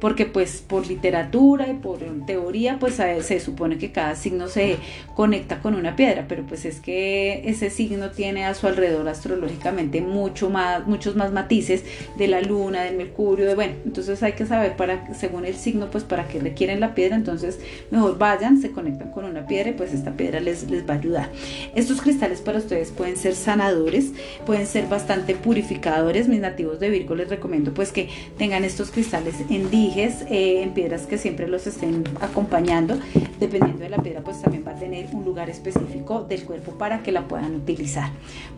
Porque 0.00 0.26
pues 0.26 0.62
por 0.66 0.86
literatura 0.86 1.68
y 1.68 1.74
por 1.74 2.00
teoría 2.26 2.78
pues 2.78 2.94
se 2.94 3.40
supone 3.40 3.78
que 3.78 3.92
cada 3.92 4.14
signo 4.14 4.48
se 4.48 4.76
conecta 5.14 5.60
con 5.60 5.74
una 5.74 5.96
piedra, 5.96 6.26
pero 6.28 6.44
pues 6.44 6.64
es 6.64 6.80
que 6.80 7.42
ese 7.48 7.70
signo 7.70 8.10
tiene 8.10 8.46
a 8.46 8.54
su 8.54 8.66
alrededor 8.66 9.08
astrológicamente 9.08 10.00
mucho 10.00 10.50
más, 10.50 10.86
muchos 10.86 11.16
más 11.16 11.32
matices 11.32 11.84
de 12.16 12.28
la 12.28 12.40
luna, 12.40 12.82
del 12.82 12.96
mercurio, 12.96 13.46
de 13.46 13.54
bueno, 13.54 13.74
entonces 13.84 14.22
hay 14.22 14.32
que 14.32 14.46
saber 14.46 14.76
para, 14.76 15.12
según 15.14 15.44
el 15.44 15.54
signo, 15.54 15.90
pues 15.90 16.04
para 16.04 16.28
qué 16.28 16.38
requieren 16.38 16.80
la 16.80 16.94
piedra, 16.94 17.16
entonces 17.16 17.58
mejor 17.90 18.18
vayan, 18.18 18.60
se 18.60 18.70
conectan 18.70 19.10
con 19.10 19.24
una 19.24 19.46
piedra 19.46 19.70
y 19.70 19.72
pues 19.74 19.92
esta 19.92 20.12
piedra 20.12 20.40
les, 20.40 20.70
les 20.70 20.88
va 20.88 20.94
a 20.94 20.98
ayudar. 20.98 21.30
Estos 21.74 22.00
cristales 22.00 22.40
para 22.40 22.58
ustedes 22.58 22.90
pueden 22.90 23.16
ser 23.16 23.34
sanadores, 23.34 24.12
pueden 24.46 24.66
ser 24.66 24.86
bastante 24.88 25.34
purificadores, 25.34 26.28
mis 26.28 26.40
nativos 26.40 26.80
de 26.80 26.90
Virgo 26.90 27.14
les 27.14 27.28
recomiendo 27.28 27.72
pues 27.74 27.92
que 27.92 28.08
tengan 28.38 28.64
estos 28.64 28.90
cristales 28.90 29.29
en 29.48 29.70
dijes, 29.70 30.22
eh, 30.28 30.62
en 30.62 30.72
piedras 30.72 31.06
que 31.06 31.18
siempre 31.18 31.48
los 31.48 31.66
estén 31.66 32.04
acompañando. 32.20 32.98
Dependiendo 33.38 33.82
de 33.82 33.88
la 33.88 33.98
piedra, 33.98 34.20
pues 34.20 34.40
también 34.42 34.64
va 34.66 34.72
a 34.72 34.76
tener 34.76 35.06
un 35.12 35.24
lugar 35.24 35.48
específico 35.48 36.22
del 36.22 36.44
cuerpo 36.44 36.72
para 36.72 37.02
que 37.02 37.12
la 37.12 37.26
puedan 37.26 37.54
utilizar. 37.54 38.10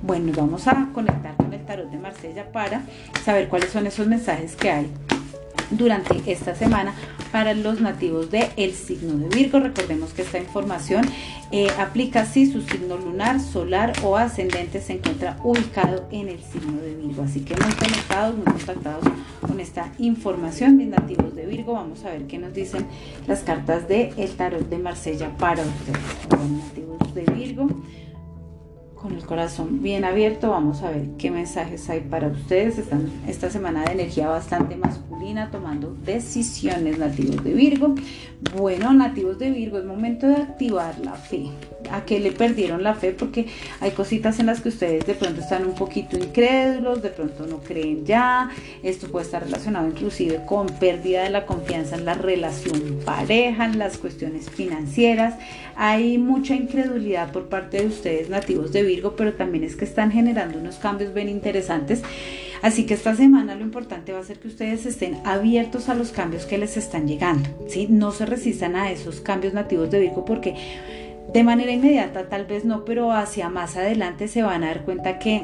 Bueno, 0.02 0.26
nos 0.26 0.36
vamos 0.36 0.68
a 0.68 0.88
conectar 0.92 1.36
con 1.36 1.52
el 1.52 1.64
tarot 1.64 1.90
de 1.90 1.98
Marsella 1.98 2.50
para 2.50 2.82
saber 3.24 3.48
cuáles 3.48 3.70
son 3.70 3.86
esos 3.86 4.06
mensajes 4.06 4.56
que 4.56 4.70
hay 4.70 4.90
durante 5.70 6.20
esta 6.30 6.54
semana 6.54 6.94
para 7.32 7.54
los 7.54 7.80
nativos 7.80 8.28
el 8.56 8.72
signo 8.74 9.14
de 9.14 9.28
Virgo. 9.28 9.58
Recordemos 9.58 10.12
que 10.12 10.22
esta 10.22 10.38
información 10.38 11.04
eh, 11.50 11.68
aplica 11.78 12.26
si 12.26 12.50
su 12.50 12.60
signo 12.62 12.96
lunar, 12.96 13.40
solar 13.40 13.94
o 14.04 14.16
ascendente 14.16 14.80
se 14.80 14.94
encuentra 14.94 15.38
ubicado 15.42 16.06
en 16.12 16.28
el 16.28 16.40
signo 16.40 16.80
de 16.80 16.94
Virgo. 16.94 17.22
Así 17.22 17.40
que 17.40 17.54
muy 17.54 17.72
conectados, 17.72 18.36
muy 18.36 18.44
contactados 18.44 19.04
con 19.40 19.58
esta 19.58 19.92
información, 19.98 20.76
mis 20.76 20.88
nativos 20.88 21.34
de 21.34 21.46
Virgo. 21.46 21.72
Vamos 21.72 22.04
a 22.04 22.10
ver 22.10 22.26
qué 22.26 22.38
nos 22.38 22.52
dicen 22.52 22.86
las 23.26 23.40
cartas 23.40 23.88
de 23.88 24.12
el 24.16 24.30
tarot 24.32 24.68
de 24.68 24.78
Marsella 24.78 25.36
para 25.38 25.62
ustedes, 25.62 26.48
nativos 26.50 27.14
de 27.14 27.24
Virgo 27.32 27.68
con 29.02 29.14
el 29.14 29.26
corazón 29.26 29.82
bien 29.82 30.04
abierto. 30.04 30.50
Vamos 30.50 30.82
a 30.82 30.90
ver 30.90 31.08
qué 31.18 31.30
mensajes 31.30 31.90
hay 31.90 32.00
para 32.00 32.28
ustedes. 32.28 32.78
Están 32.78 33.10
esta 33.26 33.50
semana 33.50 33.84
de 33.84 33.92
energía 33.92 34.28
bastante 34.28 34.76
masculina, 34.76 35.50
tomando 35.50 35.94
decisiones 36.04 36.98
nativos 36.98 37.42
de 37.42 37.52
Virgo. 37.52 37.94
Bueno, 38.56 38.92
nativos 38.92 39.38
de 39.38 39.50
Virgo, 39.50 39.78
es 39.78 39.84
momento 39.84 40.28
de 40.28 40.36
activar 40.36 40.98
la 41.00 41.14
fe 41.14 41.50
a 41.90 42.04
qué 42.04 42.20
le 42.20 42.32
perdieron 42.32 42.82
la 42.82 42.94
fe, 42.94 43.12
porque 43.12 43.46
hay 43.80 43.90
cositas 43.92 44.38
en 44.38 44.46
las 44.46 44.60
que 44.60 44.68
ustedes 44.68 45.06
de 45.06 45.14
pronto 45.14 45.40
están 45.40 45.66
un 45.66 45.74
poquito 45.74 46.16
incrédulos, 46.16 47.02
de 47.02 47.10
pronto 47.10 47.46
no 47.46 47.58
creen 47.58 48.04
ya. 48.04 48.50
Esto 48.82 49.08
puede 49.08 49.24
estar 49.24 49.42
relacionado 49.42 49.88
inclusive 49.88 50.40
con 50.46 50.66
pérdida 50.66 51.22
de 51.24 51.30
la 51.30 51.46
confianza 51.46 51.96
en 51.96 52.04
la 52.04 52.14
relación 52.14 53.00
pareja, 53.04 53.64
en 53.66 53.78
las 53.78 53.98
cuestiones 53.98 54.50
financieras. 54.50 55.34
Hay 55.76 56.18
mucha 56.18 56.54
incredulidad 56.54 57.32
por 57.32 57.48
parte 57.48 57.80
de 57.80 57.86
ustedes 57.86 58.28
nativos 58.28 58.72
de 58.72 58.82
Virgo, 58.82 59.14
pero 59.16 59.34
también 59.34 59.64
es 59.64 59.76
que 59.76 59.84
están 59.84 60.10
generando 60.12 60.58
unos 60.58 60.76
cambios 60.76 61.14
bien 61.14 61.28
interesantes. 61.28 62.02
Así 62.62 62.86
que 62.86 62.94
esta 62.94 63.16
semana 63.16 63.56
lo 63.56 63.62
importante 63.62 64.12
va 64.12 64.20
a 64.20 64.24
ser 64.24 64.38
que 64.38 64.46
ustedes 64.46 64.86
estén 64.86 65.18
abiertos 65.24 65.88
a 65.88 65.94
los 65.94 66.12
cambios 66.12 66.46
que 66.46 66.58
les 66.58 66.76
están 66.76 67.08
llegando, 67.08 67.48
¿sí? 67.68 67.88
No 67.90 68.12
se 68.12 68.24
resistan 68.24 68.76
a 68.76 68.92
esos 68.92 69.20
cambios 69.20 69.52
nativos 69.52 69.90
de 69.90 69.98
Virgo 69.98 70.24
porque 70.24 70.54
de 71.32 71.44
manera 71.44 71.72
inmediata 71.72 72.28
tal 72.28 72.46
vez 72.46 72.64
no, 72.64 72.84
pero 72.84 73.12
hacia 73.12 73.48
más 73.48 73.76
adelante 73.76 74.28
se 74.28 74.42
van 74.42 74.64
a 74.64 74.68
dar 74.68 74.84
cuenta 74.84 75.18
que 75.18 75.42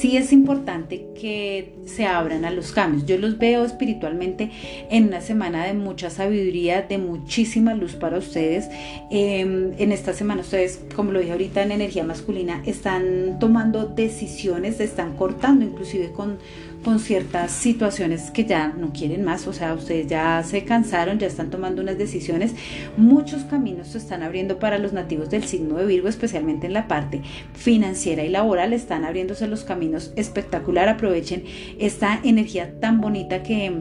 sí 0.00 0.16
es 0.16 0.32
importante 0.32 1.06
que 1.20 1.74
se 1.84 2.06
abran 2.06 2.44
a 2.44 2.50
los 2.50 2.72
cambios. 2.72 3.04
Yo 3.04 3.18
los 3.18 3.38
veo 3.38 3.64
espiritualmente 3.64 4.50
en 4.90 5.08
una 5.08 5.20
semana 5.20 5.66
de 5.66 5.74
mucha 5.74 6.08
sabiduría, 6.10 6.82
de 6.82 6.98
muchísima 6.98 7.74
luz 7.74 7.94
para 7.94 8.18
ustedes. 8.18 8.68
Em, 9.10 9.72
en 9.78 9.92
esta 9.92 10.14
semana 10.14 10.40
ustedes, 10.40 10.80
como 10.96 11.12
lo 11.12 11.20
dije 11.20 11.32
ahorita 11.32 11.62
en 11.62 11.72
energía 11.72 12.04
masculina, 12.04 12.62
están 12.64 13.38
tomando 13.38 13.86
decisiones, 13.86 14.80
están 14.80 15.16
cortando 15.16 15.64
inclusive 15.64 16.12
con 16.12 16.38
con 16.84 16.98
ciertas 16.98 17.50
situaciones 17.50 18.30
que 18.30 18.44
ya 18.44 18.68
no 18.68 18.92
quieren 18.92 19.24
más, 19.24 19.46
o 19.46 19.52
sea, 19.52 19.74
ustedes 19.74 20.06
ya 20.06 20.42
se 20.42 20.64
cansaron, 20.64 21.18
ya 21.18 21.26
están 21.26 21.50
tomando 21.50 21.82
unas 21.82 21.98
decisiones, 21.98 22.54
muchos 22.96 23.44
caminos 23.44 23.88
se 23.88 23.98
están 23.98 24.22
abriendo 24.22 24.58
para 24.58 24.78
los 24.78 24.92
nativos 24.92 25.28
del 25.30 25.44
signo 25.44 25.76
de 25.76 25.86
Virgo, 25.86 26.08
especialmente 26.08 26.66
en 26.66 26.72
la 26.72 26.88
parte 26.88 27.20
financiera 27.54 28.24
y 28.24 28.30
laboral, 28.30 28.72
están 28.72 29.04
abriéndose 29.04 29.46
los 29.46 29.64
caminos 29.64 30.12
espectacular, 30.16 30.88
aprovechen 30.88 31.44
esta 31.78 32.18
energía 32.22 32.80
tan 32.80 33.00
bonita 33.00 33.42
que, 33.42 33.72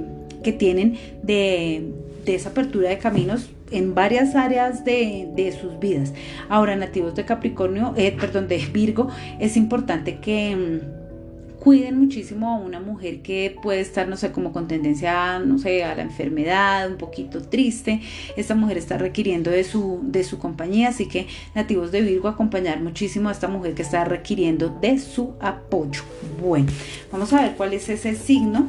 que 0.44 0.52
tienen 0.52 0.98
de, 1.24 1.94
de 2.26 2.36
esa 2.36 2.50
apertura 2.50 2.90
de 2.90 2.98
caminos 2.98 3.50
en 3.72 3.96
varias 3.96 4.36
áreas 4.36 4.84
de, 4.84 5.30
de, 5.36 5.52
sus 5.52 5.80
vidas. 5.80 6.14
Ahora, 6.50 6.76
nativos 6.76 7.16
de 7.16 7.24
Capricornio, 7.24 7.94
eh, 7.96 8.16
perdón, 8.20 8.48
de 8.48 8.58
Virgo, 8.58 9.10
es 9.40 9.56
importante 9.56 10.18
que 10.18 10.82
cuiden 11.60 12.00
muchísimo 12.00 12.50
a 12.50 12.58
una 12.58 12.80
mujer 12.80 13.22
que 13.22 13.56
puede 13.62 13.82
estar, 13.82 14.08
no 14.08 14.18
sé, 14.18 14.32
como 14.32 14.52
con 14.54 14.68
tendencia, 14.68 15.40
no 15.40 15.60
sé, 15.60 15.84
a 15.84 15.94
la 15.96 16.02
enfermedad, 16.02 16.90
un 16.90 16.98
poquito 16.98 17.42
triste. 17.42 18.02
Esta 18.38 18.56
mujer 18.56 18.78
está 18.78 18.98
requiriendo 18.98 19.52
de 19.52 19.64
su, 19.64 20.00
de 20.04 20.24
su 20.24 20.40
compañía, 20.40 20.90
así 20.90 21.08
que 21.08 21.28
nativos 21.56 21.92
de 21.92 22.02
Virgo, 22.02 22.30
acompañar 22.30 22.82
muchísimo 22.82 23.30
a 23.30 23.34
esta 23.34 23.48
mujer 23.48 23.74
que 23.76 23.82
está 23.82 24.06
requiriendo 24.06 24.70
de 24.82 24.98
su 25.00 25.34
apoyo. 25.40 26.04
Bueno, 26.42 26.68
vamos 27.12 27.34
a 27.34 27.42
ver 27.42 27.56
cuál 27.56 27.74
es 27.74 27.90
ese 27.90 28.16
signo, 28.16 28.68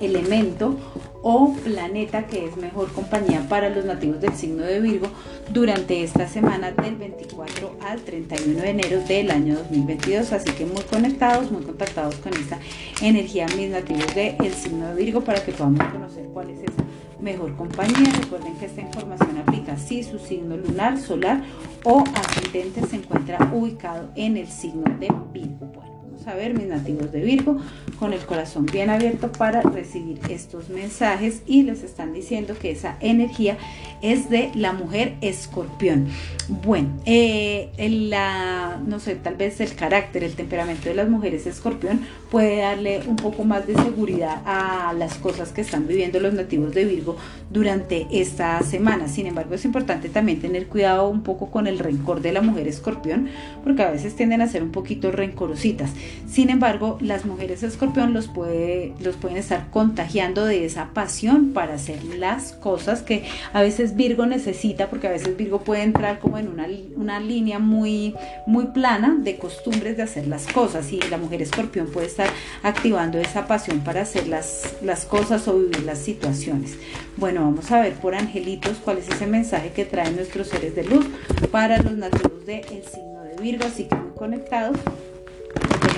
elemento 0.00 0.78
o 1.22 1.54
planeta 1.64 2.26
que 2.26 2.44
es 2.46 2.56
mejor 2.56 2.92
compañía 2.92 3.46
para 3.48 3.70
los 3.70 3.84
nativos 3.84 4.20
del 4.20 4.34
signo 4.34 4.64
de 4.64 4.80
Virgo 4.80 5.08
durante 5.52 6.02
esta 6.02 6.28
semana 6.28 6.72
del 6.72 6.96
24 6.96 7.76
al 7.80 8.00
31 8.00 8.60
de 8.60 8.70
enero 8.70 9.00
del 9.06 9.30
año 9.30 9.54
2022. 9.56 10.32
Así 10.32 10.50
que 10.52 10.66
muy 10.66 10.82
conectados, 10.82 11.50
muy 11.50 11.62
contactados 11.62 12.16
con 12.16 12.34
esta 12.34 12.58
energía, 13.00 13.46
mis 13.56 13.70
nativos 13.70 14.14
del 14.14 14.52
signo 14.52 14.88
de 14.88 14.94
Virgo, 14.94 15.20
para 15.22 15.44
que 15.44 15.52
podamos 15.52 15.86
conocer 15.92 16.24
cuál 16.32 16.50
es 16.50 16.60
esa 16.60 16.82
mejor 17.20 17.54
compañía. 17.56 18.12
Recuerden 18.20 18.56
que 18.56 18.66
esta 18.66 18.80
información 18.80 19.38
aplica 19.38 19.76
si 19.76 20.02
su 20.02 20.18
signo 20.18 20.56
lunar, 20.56 20.98
solar 20.98 21.42
o 21.84 22.02
ascendente 22.14 22.84
se 22.86 22.96
encuentra 22.96 23.50
ubicado 23.52 24.10
en 24.16 24.36
el 24.36 24.48
signo 24.48 24.84
de 24.98 25.08
Virgo 25.32 25.91
a 26.26 26.34
ver, 26.34 26.54
mis 26.54 26.66
nativos 26.66 27.12
de 27.12 27.20
Virgo, 27.20 27.58
con 27.98 28.12
el 28.12 28.20
corazón 28.20 28.66
bien 28.66 28.90
abierto 28.90 29.30
para 29.32 29.62
recibir 29.62 30.20
estos 30.28 30.68
mensajes 30.68 31.42
y 31.46 31.62
les 31.62 31.82
están 31.82 32.12
diciendo 32.12 32.54
que 32.60 32.70
esa 32.70 32.96
energía 33.00 33.56
es 34.02 34.30
de 34.30 34.50
la 34.54 34.72
mujer 34.72 35.14
escorpión. 35.20 36.08
Bueno, 36.48 36.88
eh, 37.06 37.70
la, 37.78 38.80
no 38.84 38.98
sé, 39.00 39.14
tal 39.16 39.36
vez 39.36 39.60
el 39.60 39.74
carácter, 39.74 40.24
el 40.24 40.34
temperamento 40.34 40.88
de 40.88 40.94
las 40.94 41.08
mujeres 41.08 41.46
escorpión 41.46 42.00
puede 42.32 42.60
darle 42.60 43.02
un 43.06 43.16
poco 43.16 43.44
más 43.44 43.66
de 43.66 43.74
seguridad 43.74 44.40
a 44.46 44.94
las 44.94 45.18
cosas 45.18 45.52
que 45.52 45.60
están 45.60 45.86
viviendo 45.86 46.18
los 46.18 46.32
nativos 46.32 46.72
de 46.72 46.86
Virgo 46.86 47.18
durante 47.50 48.06
esta 48.10 48.62
semana. 48.62 49.06
Sin 49.06 49.26
embargo, 49.26 49.54
es 49.54 49.66
importante 49.66 50.08
también 50.08 50.40
tener 50.40 50.66
cuidado 50.66 51.10
un 51.10 51.22
poco 51.24 51.50
con 51.50 51.66
el 51.66 51.78
rencor 51.78 52.22
de 52.22 52.32
la 52.32 52.40
mujer 52.40 52.68
escorpión, 52.68 53.28
porque 53.62 53.82
a 53.82 53.90
veces 53.90 54.16
tienden 54.16 54.40
a 54.40 54.48
ser 54.48 54.62
un 54.62 54.72
poquito 54.72 55.12
rencorositas. 55.12 55.90
Sin 56.26 56.48
embargo, 56.48 56.96
las 57.02 57.26
mujeres 57.26 57.62
escorpión 57.62 58.14
los, 58.14 58.28
puede, 58.28 58.94
los 59.00 59.16
pueden 59.16 59.36
estar 59.36 59.68
contagiando 59.70 60.46
de 60.46 60.64
esa 60.64 60.88
pasión 60.94 61.50
para 61.52 61.74
hacer 61.74 62.02
las 62.18 62.54
cosas 62.54 63.02
que 63.02 63.24
a 63.52 63.60
veces 63.60 63.94
Virgo 63.94 64.24
necesita, 64.24 64.88
porque 64.88 65.08
a 65.08 65.10
veces 65.10 65.36
Virgo 65.36 65.60
puede 65.64 65.82
entrar 65.82 66.18
como 66.18 66.38
en 66.38 66.48
una, 66.48 66.66
una 66.96 67.20
línea 67.20 67.58
muy, 67.58 68.14
muy 68.46 68.68
plana 68.68 69.18
de 69.20 69.36
costumbres 69.36 69.98
de 69.98 70.04
hacer 70.04 70.26
las 70.28 70.46
cosas 70.46 70.90
y 70.94 71.00
la 71.10 71.18
mujer 71.18 71.42
escorpión 71.42 71.88
puede 71.88 72.06
estar 72.06 72.21
activando 72.62 73.18
esa 73.18 73.46
pasión 73.46 73.80
para 73.80 74.02
hacer 74.02 74.28
las, 74.28 74.74
las 74.82 75.04
cosas 75.04 75.46
o 75.48 75.58
vivir 75.58 75.82
las 75.84 75.98
situaciones. 75.98 76.76
Bueno, 77.16 77.42
vamos 77.42 77.70
a 77.70 77.80
ver 77.80 77.94
por 77.94 78.14
angelitos 78.14 78.78
cuál 78.84 78.98
es 78.98 79.08
ese 79.08 79.26
mensaje 79.26 79.70
que 79.70 79.84
traen 79.84 80.16
nuestros 80.16 80.48
seres 80.48 80.74
de 80.74 80.84
luz 80.84 81.06
para 81.50 81.78
los 81.78 81.92
nativos 81.92 82.44
del 82.46 82.64
signo 82.64 83.22
de 83.22 83.42
Virgo, 83.42 83.66
así 83.66 83.84
que 83.84 83.94
muy 83.94 84.12
conectados 84.12 84.76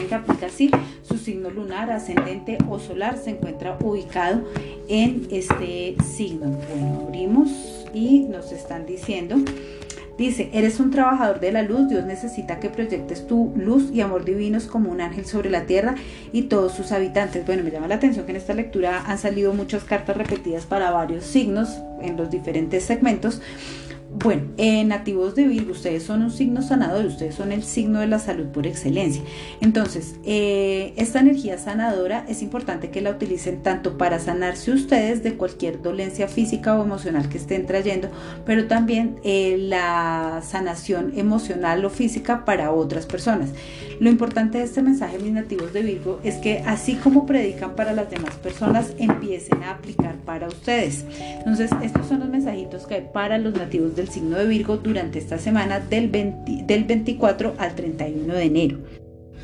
que 0.09 0.15
aplica 0.15 0.47
así, 0.47 0.71
su 1.03 1.19
signo 1.19 1.51
lunar, 1.51 1.91
ascendente 1.91 2.59
o 2.69 2.79
solar 2.79 3.17
se 3.17 3.31
encuentra 3.31 3.77
ubicado 3.81 4.43
en 4.89 5.27
este 5.31 5.97
signo. 6.03 6.59
Bueno, 6.69 7.05
abrimos 7.07 7.49
y 7.93 8.21
nos 8.21 8.53
están 8.53 8.87
diciendo 8.87 9.37
Dice, 10.17 10.49
eres 10.53 10.79
un 10.79 10.93
trabajador 10.93 11.41
de 11.41 11.51
la 11.51 11.63
luz, 11.63 11.89
Dios 11.89 12.05
necesita 12.05 12.61
que 12.61 12.71
proyectes 12.71 13.27
tu 13.27 13.53
luz 13.57 13.91
y 13.93 14.01
amor 14.01 14.25
divinos 14.25 14.67
como 14.67 14.91
un 14.91 15.01
ángel 15.01 15.25
sobre 15.25 15.51
la 15.51 15.67
tierra 15.67 15.97
y 16.33 16.43
todos 16.43 16.73
sus 16.73 16.93
habitantes. 16.93 17.45
Bueno, 17.45 17.65
me 17.65 17.73
llama 17.73 17.89
la 17.89 17.97
atención 17.97 18.25
que 18.25 18.31
en 18.31 18.37
esta 18.37 18.55
lectura 18.55 19.03
han 19.07 19.19
salido 19.19 19.53
muchas 19.55 19.83
cartas 19.83 20.17
repetidas 20.17 20.67
para 20.67 20.93
varios 20.93 21.25
signos 21.25 21.69
en 22.01 22.17
los 22.17 22.31
diferentes 22.31 22.85
segmentos 22.85 23.41
Bueno, 24.17 24.45
nativos 24.87 25.35
de 25.35 25.49
Virgo, 25.49 25.73
ustedes 25.73 26.05
son 26.05 26.23
un 26.23 26.31
signo 26.31 26.63
sanador, 26.63 27.05
ustedes 27.05 27.35
son 27.35 27.51
el 27.51 27.65
signo 27.65 27.99
de 27.99 28.07
la 28.07 28.21
salud 28.21 28.47
por 28.47 28.65
excelencia. 28.65 29.23
Entonces, 29.61 30.15
eh, 30.25 30.93
esta 30.97 31.19
energía 31.19 31.59
sanadora 31.59 32.25
es 32.29 32.41
importante 32.41 32.91
que 32.91 33.01
la 33.01 33.11
utilicen 33.11 33.65
tanto 33.65 33.99
para 33.99 34.21
sanarse 34.21 34.71
ustedes 34.71 35.25
de 35.25 35.35
cualquier 35.35 35.83
dolencia 35.83 36.29
física 36.29 36.79
o 36.79 36.85
emocional 36.85 37.29
que 37.29 37.39
estén 37.39 37.67
trayendo, 37.67 38.09
pero 38.47 38.69
también 38.69 39.17
eh, 39.25 39.57
la 39.59 40.43
sanación 40.47 41.13
emocional 41.17 41.85
o 41.85 41.91
física 41.91 42.45
para 42.45 42.71
otras 42.71 43.07
personas. 43.07 43.51
Lo 43.99 44.11
importante 44.11 44.59
de 44.59 44.65
este 44.65 44.83
mensaje, 44.83 45.19
mis 45.19 45.33
nativos 45.33 45.73
de 45.73 45.83
Virgo, 45.83 46.21
es 46.23 46.37
que 46.37 46.61
así 46.67 46.95
como 46.95 47.27
predican 47.27 47.75
para 47.75 47.93
las 47.93 48.11
demás 48.11 48.35
personas, 48.37 48.93
empiecen 48.99 49.63
a 49.65 49.73
aplicar 49.73 50.17
para 50.25 50.47
ustedes. 50.47 51.05
Entonces, 51.39 51.71
estos 51.83 52.07
son 52.07 52.21
los 52.21 52.29
mensajitos 52.29 52.87
que 52.87 52.95
hay 52.95 53.09
para 53.13 53.39
los 53.39 53.55
nativos 53.55 53.97
del 54.05 54.13
signo 54.13 54.37
de 54.37 54.47
Virgo 54.47 54.77
durante 54.77 55.19
esta 55.19 55.39
semana 55.39 55.81
del, 55.81 56.11
del 56.13 56.85
24 56.85 57.55
al 57.57 57.75
31 57.75 58.35
de 58.35 58.43
enero. 58.45 58.79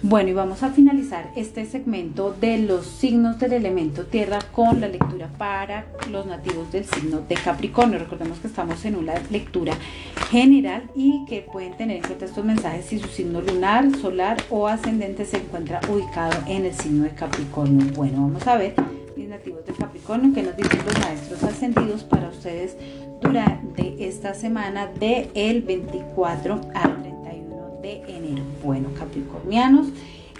Bueno, 0.02 0.30
y 0.30 0.32
vamos 0.32 0.62
a 0.62 0.70
finalizar 0.70 1.30
este 1.36 1.64
segmento 1.66 2.34
de 2.38 2.58
los 2.58 2.86
signos 2.86 3.38
del 3.38 3.52
elemento 3.52 4.04
tierra 4.04 4.38
con 4.52 4.80
la 4.80 4.88
lectura 4.88 5.28
para 5.38 5.86
los 6.10 6.26
nativos 6.26 6.72
del 6.72 6.84
signo 6.84 7.20
de 7.26 7.34
Capricornio. 7.34 7.98
Recordemos 7.98 8.38
que 8.38 8.48
estamos 8.48 8.84
en 8.84 8.96
una 8.96 9.14
lectura 9.30 9.74
general 10.30 10.90
y 10.94 11.24
que 11.26 11.40
pueden 11.40 11.76
tener 11.76 11.96
en 11.96 12.02
cuenta 12.02 12.26
estos 12.26 12.44
mensajes 12.44 12.86
si 12.86 12.98
su 12.98 13.08
signo 13.08 13.40
lunar, 13.40 13.94
solar 13.96 14.38
o 14.50 14.68
ascendente 14.68 15.24
se 15.24 15.38
encuentra 15.38 15.80
ubicado 15.88 16.36
en 16.46 16.66
el 16.66 16.74
signo 16.74 17.04
de 17.04 17.10
Capricornio. 17.10 17.86
Bueno, 17.94 18.22
vamos 18.22 18.46
a 18.46 18.56
ver 18.56 18.74
mis 19.16 19.28
nativos 19.28 19.66
de 19.66 19.72
Capricornio 19.74 20.32
que 20.32 20.42
nos 20.42 20.56
dicen 20.56 20.80
los 20.84 20.98
maestros 20.98 21.42
ascendidos 21.44 22.04
para 22.04 22.28
ustedes 22.28 22.76
durante 23.20 24.08
esta 24.08 24.34
semana 24.34 24.86
del 24.86 25.28
el 25.34 25.62
24 25.62 26.60
al 26.74 27.02
31 27.02 27.78
de 27.82 28.02
enero. 28.08 28.42
Bueno, 28.62 28.88
capricornianos 28.98 29.88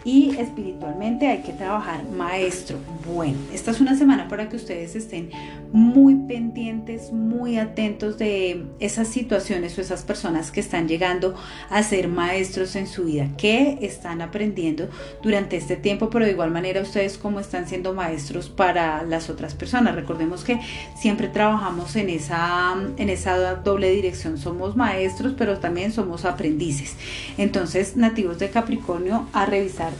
y 0.05 0.37
espiritualmente 0.37 1.27
hay 1.27 1.43
que 1.43 1.53
trabajar 1.53 2.05
maestro. 2.05 2.79
Bueno, 3.07 3.39
esta 3.53 3.71
es 3.71 3.81
una 3.81 3.97
semana 3.97 4.29
para 4.29 4.49
que 4.49 4.57
ustedes 4.57 4.97
estén 4.97 5.31
muy 5.73 6.17
pendientes, 6.17 7.13
muy 7.13 7.59
atentos 7.59 8.19
de 8.19 8.67
esas 8.81 9.09
situaciones 9.09 9.77
o 9.79 9.81
esas 9.81 10.03
personas 10.03 10.51
que 10.51 10.61
están 10.61 10.89
llegando 10.89 11.35
a 11.69 11.83
ser 11.83 12.09
maestros 12.09 12.77
en 12.77 12.87
su 12.87 13.05
vida, 13.05 13.29
que 13.37 13.79
están 13.83 14.21
aprendiendo 14.21 14.89
durante 15.23 15.57
este 15.57 15.77
tiempo, 15.77 16.11
pero 16.11 16.25
de 16.25 16.33
igual 16.33 16.51
manera 16.51 16.83
ustedes 16.83 17.19
como 17.19 17.41
están 17.41 17.69
siendo 17.69 17.95
maestros 17.95 18.49
para 18.49 19.03
las 19.05 19.31
otras 19.31 19.55
personas. 19.55 19.95
Recordemos 19.95 20.45
que 20.45 20.61
siempre 20.97 21.29
trabajamos 21.29 21.97
en 21.97 22.11
esa, 22.11 22.75
en 22.97 23.09
esa 23.09 23.55
doble 23.57 23.91
dirección, 23.91 24.39
somos 24.39 24.77
maestros, 24.77 25.35
pero 25.37 25.59
también 25.59 25.93
somos 25.93 26.25
aprendices. 26.25 26.97
Entonces, 27.39 27.97
nativos 27.97 28.39
de 28.39 28.51
Capricornio, 28.51 29.29
a 29.33 29.47
revisar 29.47 29.93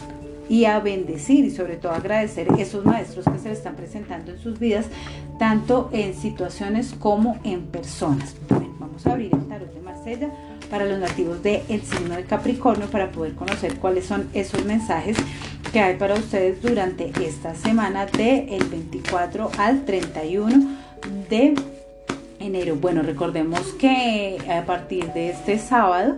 y 0.51 0.65
a 0.65 0.81
bendecir 0.81 1.45
y 1.45 1.49
sobre 1.49 1.77
todo 1.77 1.93
agradecer 1.93 2.49
esos 2.59 2.83
maestros 2.83 3.23
que 3.23 3.39
se 3.39 3.47
le 3.47 3.53
están 3.53 3.77
presentando 3.77 4.33
en 4.33 4.37
sus 4.37 4.59
vidas, 4.59 4.85
tanto 5.39 5.89
en 5.93 6.13
situaciones 6.13 6.93
como 6.99 7.39
en 7.45 7.67
personas. 7.67 8.35
Vamos 8.77 9.07
a 9.07 9.13
abrir 9.13 9.33
el 9.33 9.47
tarot 9.47 9.73
de 9.73 9.79
Marsella 9.79 10.29
para 10.69 10.83
los 10.83 10.99
nativos 10.99 11.41
del 11.41 11.81
signo 11.83 12.17
de 12.17 12.25
Capricornio 12.25 12.87
para 12.87 13.13
poder 13.13 13.33
conocer 13.33 13.77
cuáles 13.77 14.05
son 14.05 14.27
esos 14.33 14.65
mensajes 14.65 15.15
que 15.71 15.79
hay 15.79 15.95
para 15.95 16.15
ustedes 16.15 16.61
durante 16.61 17.13
esta 17.25 17.55
semana 17.55 18.05
del 18.07 18.49
el 18.49 18.65
24 18.65 19.51
al 19.57 19.85
31 19.85 20.67
de 21.29 21.55
enero. 22.39 22.75
Bueno, 22.75 23.03
recordemos 23.03 23.61
que 23.79 24.37
a 24.53 24.65
partir 24.65 25.13
de 25.13 25.29
este 25.29 25.57
sábado 25.59 26.17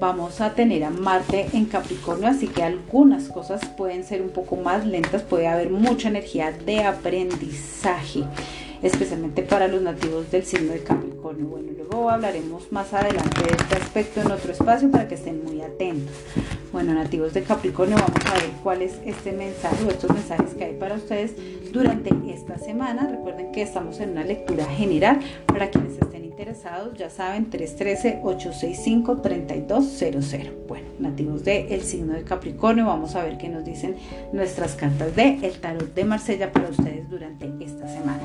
vamos 0.00 0.40
a 0.40 0.54
tener 0.54 0.82
a 0.82 0.90
Marte 0.90 1.48
en 1.52 1.66
Capricornio, 1.66 2.28
así 2.28 2.48
que 2.48 2.62
algunas 2.62 3.28
cosas 3.28 3.60
pueden 3.76 4.02
ser 4.02 4.22
un 4.22 4.30
poco 4.30 4.56
más 4.56 4.86
lentas, 4.86 5.22
puede 5.22 5.46
haber 5.46 5.68
mucha 5.68 6.08
energía 6.08 6.52
de 6.52 6.84
aprendizaje, 6.84 8.24
especialmente 8.82 9.42
para 9.42 9.68
los 9.68 9.82
nativos 9.82 10.30
del 10.30 10.42
signo 10.42 10.72
de 10.72 10.82
Capricornio. 10.82 11.46
Bueno, 11.46 11.68
luego 11.76 12.08
hablaremos 12.08 12.72
más 12.72 12.94
adelante 12.94 13.42
de 13.42 13.50
este 13.50 13.76
aspecto 13.76 14.22
en 14.22 14.30
otro 14.32 14.52
espacio 14.52 14.90
para 14.90 15.06
que 15.06 15.16
estén 15.16 15.44
muy 15.44 15.60
atentos. 15.60 16.16
Bueno, 16.72 16.94
nativos 16.94 17.34
de 17.34 17.42
Capricornio, 17.42 17.96
vamos 17.96 18.24
a 18.26 18.34
ver 18.34 18.50
cuál 18.62 18.80
es 18.80 18.94
este 19.04 19.32
mensaje 19.32 19.84
o 19.84 19.90
estos 19.90 20.10
mensajes 20.14 20.54
que 20.54 20.64
hay 20.64 20.74
para 20.76 20.94
ustedes 20.94 21.34
durante 21.72 22.10
esta 22.32 22.58
semana. 22.58 23.06
Recuerden 23.10 23.52
que 23.52 23.60
estamos 23.60 24.00
en 24.00 24.10
una 24.10 24.24
lectura 24.24 24.64
general 24.64 25.20
para 25.46 25.68
quienes 25.68 25.92
estén 25.92 26.09
interesados, 26.40 26.96
ya 26.96 27.10
saben, 27.10 27.50
313-865-3200. 27.50 30.50
Bueno, 30.66 30.86
nativos 30.98 31.44
del 31.44 31.70
el 31.70 31.82
signo 31.82 32.14
de 32.14 32.22
Capricornio, 32.22 32.86
vamos 32.86 33.14
a 33.14 33.22
ver 33.22 33.36
qué 33.36 33.50
nos 33.50 33.62
dicen 33.62 33.96
nuestras 34.32 34.74
cartas 34.74 35.14
de 35.14 35.38
el 35.42 35.60
tarot 35.60 35.92
de 35.94 36.04
Marsella 36.04 36.50
para 36.50 36.70
ustedes 36.70 37.10
durante 37.10 37.52
esta 37.60 37.86
semana. 37.88 38.22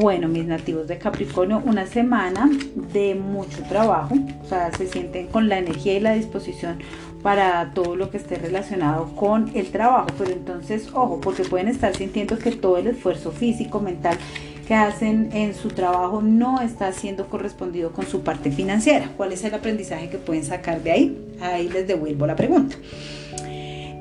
Bueno, 0.00 0.28
mis 0.28 0.46
nativos 0.46 0.86
de 0.86 0.98
Capricornio, 0.98 1.60
una 1.66 1.86
semana 1.86 2.48
de 2.92 3.16
mucho 3.16 3.64
trabajo, 3.68 4.14
o 4.44 4.48
sea, 4.48 4.70
se 4.72 4.86
sienten 4.86 5.26
con 5.26 5.48
la 5.48 5.58
energía 5.58 5.94
y 5.94 6.00
la 6.00 6.14
disposición 6.14 6.78
para 7.24 7.72
todo 7.74 7.96
lo 7.96 8.10
que 8.10 8.18
esté 8.18 8.36
relacionado 8.36 9.16
con 9.16 9.50
el 9.54 9.72
trabajo, 9.72 10.06
pero 10.16 10.30
entonces, 10.30 10.90
ojo, 10.94 11.20
porque 11.20 11.42
pueden 11.42 11.66
estar 11.66 11.96
sintiendo 11.96 12.38
que 12.38 12.52
todo 12.52 12.76
el 12.76 12.86
esfuerzo 12.86 13.32
físico, 13.32 13.80
mental 13.80 14.16
que 14.66 14.74
hacen 14.74 15.30
en 15.32 15.54
su 15.54 15.68
trabajo 15.68 16.20
no 16.22 16.60
está 16.60 16.92
siendo 16.92 17.28
correspondido 17.28 17.92
con 17.92 18.06
su 18.06 18.22
parte 18.22 18.50
financiera. 18.50 19.12
¿Cuál 19.16 19.32
es 19.32 19.44
el 19.44 19.54
aprendizaje 19.54 20.08
que 20.08 20.18
pueden 20.18 20.44
sacar 20.44 20.82
de 20.82 20.92
ahí? 20.92 21.18
Ahí 21.40 21.68
les 21.68 21.86
devuelvo 21.86 22.26
la 22.26 22.36
pregunta. 22.36 22.76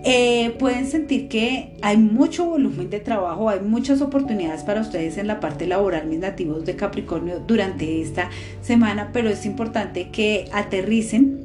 Eh, 0.07 0.55
pueden 0.59 0.85
sentir 0.85 1.27
que 1.29 1.73
hay 1.81 1.97
mucho 1.97 2.45
volumen 2.45 2.91
de 2.91 2.99
trabajo, 2.99 3.49
hay 3.49 3.59
muchas 3.61 4.01
oportunidades 4.01 4.61
para 4.63 4.81
ustedes 4.81 5.17
en 5.17 5.25
la 5.25 5.39
parte 5.39 5.65
laboral, 5.65 6.05
mis 6.05 6.19
nativos 6.19 6.63
de 6.63 6.75
Capricornio, 6.75 7.39
durante 7.39 8.01
esta 8.01 8.29
semana, 8.61 9.09
pero 9.11 9.29
es 9.29 9.47
importante 9.47 10.09
que 10.11 10.47
aterricen 10.53 11.44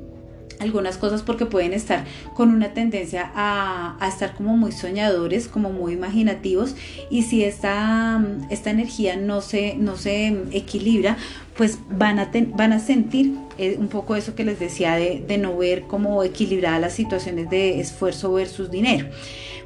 algunas 0.60 0.98
cosas 0.98 1.22
porque 1.22 1.46
pueden 1.46 1.72
estar 1.72 2.04
con 2.34 2.50
una 2.50 2.72
tendencia 2.72 3.30
a, 3.34 3.96
estar 4.06 4.34
como 4.34 4.56
muy 4.56 4.72
soñadores, 4.72 5.48
como 5.48 5.70
muy 5.70 5.94
imaginativos 5.94 6.76
y 7.10 7.22
si 7.22 7.42
esta, 7.44 8.22
esta 8.50 8.70
energía 8.70 9.16
no 9.16 9.40
se, 9.40 9.74
no 9.76 9.96
se 9.96 10.28
equilibra, 10.52 11.16
pues 11.56 11.78
van 11.90 12.18
a, 12.18 12.30
van 12.54 12.72
a 12.72 12.78
sentir 12.78 13.34
eh, 13.58 13.76
un 13.78 13.88
poco 13.88 14.16
eso 14.16 14.34
que 14.34 14.44
les 14.44 14.58
decía 14.58 14.94
de, 14.94 15.24
de 15.26 15.38
no 15.38 15.56
ver 15.56 15.82
cómo 15.82 16.22
equilibradas 16.22 16.80
las 16.80 16.92
situaciones 16.92 17.50
de 17.50 17.80
esfuerzo 17.80 18.32
versus 18.32 18.70
dinero. 18.70 19.08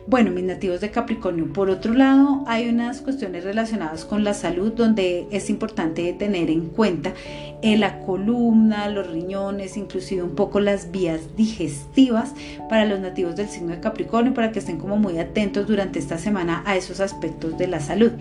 Bueno, 0.07 0.31
mis 0.31 0.45
nativos 0.45 0.83
de 0.83 0.91
Capricornio, 0.91 1.51
por 1.51 1.71
otro 1.71 1.95
lado, 1.95 2.45
hay 2.47 2.69
unas 2.69 3.01
cuestiones 3.01 3.43
relacionadas 3.43 4.05
con 4.05 4.23
la 4.23 4.35
salud 4.35 4.71
donde 4.71 5.27
es 5.31 5.49
importante 5.49 6.13
tener 6.13 6.51
en 6.51 6.69
cuenta 6.69 7.15
eh, 7.63 7.79
la 7.79 8.01
columna, 8.01 8.91
los 8.91 9.11
riñones, 9.11 9.79
inclusive 9.79 10.23
un 10.23 10.35
poco 10.35 10.61
las 10.61 10.91
vías 10.91 11.35
digestivas 11.37 12.35
para 12.69 12.85
los 12.85 13.01
nativos 13.01 13.35
del 13.35 13.49
signo 13.49 13.73
de 13.73 13.81
Capricornio, 13.81 14.35
para 14.35 14.53
que 14.53 14.59
estén 14.59 14.77
como 14.79 14.99
muy 14.99 15.19
atentos 15.19 15.67
durante 15.67 16.01
esta 16.01 16.19
semana 16.19 16.63
a 16.67 16.77
esos 16.77 17.01
aspectos 17.01 17.57
de 17.57 17.67
la 17.67 17.81
salud. 17.81 18.13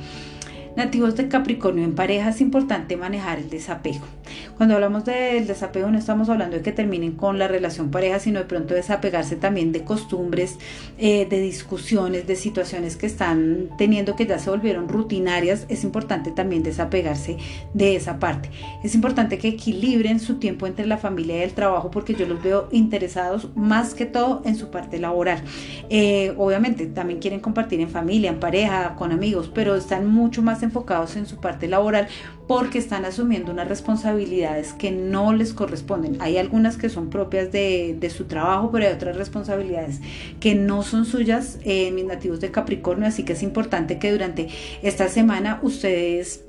Nativos 0.76 1.16
de 1.16 1.28
Capricornio 1.28 1.84
en 1.84 1.94
pareja 1.94 2.30
es 2.30 2.42
importante 2.42 2.98
manejar 2.98 3.38
el 3.38 3.50
desapego. 3.50 4.06
Cuando 4.58 4.74
hablamos 4.74 5.06
del 5.06 5.46
desapego 5.46 5.92
no 5.92 6.00
estamos 6.00 6.30
hablando 6.30 6.58
de 6.58 6.64
que 6.64 6.72
terminen 6.72 7.12
con 7.12 7.38
la 7.38 7.48
relación 7.48 7.92
pareja, 7.92 8.20
sino 8.20 8.40
de 8.40 8.46
pronto 8.46 8.74
desapegarse 8.74 9.36
también 9.36 9.72
de 9.72 9.84
costumbres, 9.84 10.58
eh, 10.98 11.28
de 11.30 11.40
discusiones, 11.42 12.26
de 12.26 12.36
situaciones 12.36 12.96
que 12.96 13.06
están 13.06 13.70
teniendo 13.78 14.16
que 14.16 14.26
ya 14.26 14.40
se 14.40 14.50
volvieron 14.50 14.90
rutinarias. 14.90 15.68
Es 15.70 15.84
importante 15.84 16.32
también 16.32 16.64
desapegarse 16.64 17.38
de 17.76 17.96
esa 17.96 18.18
parte. 18.18 18.50
Es 18.84 18.96
importante 18.96 19.38
que 19.38 19.50
equilibren 19.50 20.20
su 20.20 20.40
tiempo 20.40 20.66
entre 20.66 20.88
la 20.88 20.98
familia 20.98 21.38
y 21.38 21.42
el 21.42 21.54
trabajo 21.54 21.92
porque 21.92 22.16
yo 22.16 22.26
los 22.26 22.42
veo 22.42 22.68
interesados 22.72 23.50
más 23.56 23.94
que 23.94 24.08
todo 24.08 24.42
en 24.44 24.56
su 24.56 24.72
parte 24.72 24.98
laboral. 24.98 25.44
Eh, 25.92 26.34
obviamente 26.38 26.88
también 26.88 27.20
quieren 27.20 27.42
compartir 27.42 27.80
en 27.80 27.90
familia, 27.90 28.32
en 28.32 28.40
pareja, 28.40 28.96
con 28.96 29.12
amigos, 29.12 29.52
pero 29.54 29.76
están 29.76 30.08
mucho 30.08 30.42
más 30.42 30.63
enfocados 30.64 31.16
en 31.16 31.26
su 31.26 31.38
parte 31.38 31.68
laboral 31.68 32.08
porque 32.48 32.78
están 32.78 33.06
asumiendo 33.06 33.52
unas 33.52 33.68
responsabilidades 33.68 34.74
que 34.74 34.92
no 34.92 35.34
les 35.34 35.54
corresponden. 35.54 36.18
Hay 36.20 36.38
algunas 36.38 36.78
que 36.78 36.90
son 36.90 37.10
propias 37.10 37.52
de, 37.52 38.12
su 38.16 38.26
trabajo, 38.26 38.70
pero 38.72 38.88
hay 38.88 38.94
otras 38.94 39.16
responsabilidades 39.16 40.00
que 40.40 40.56
no 40.56 40.84
son 40.84 41.06
suyas, 41.06 41.60
eh, 41.64 41.92
mis 41.92 42.06
nativos 42.06 42.40
de 42.42 42.52
Capricornio, 42.52 43.08
así 43.08 43.24
que 43.24 43.34
es 43.34 43.44
importante 43.44 43.98
que 43.98 44.12
durante 44.12 44.50
esta 44.82 45.08
semana 45.08 45.60
ustedes 45.62 46.42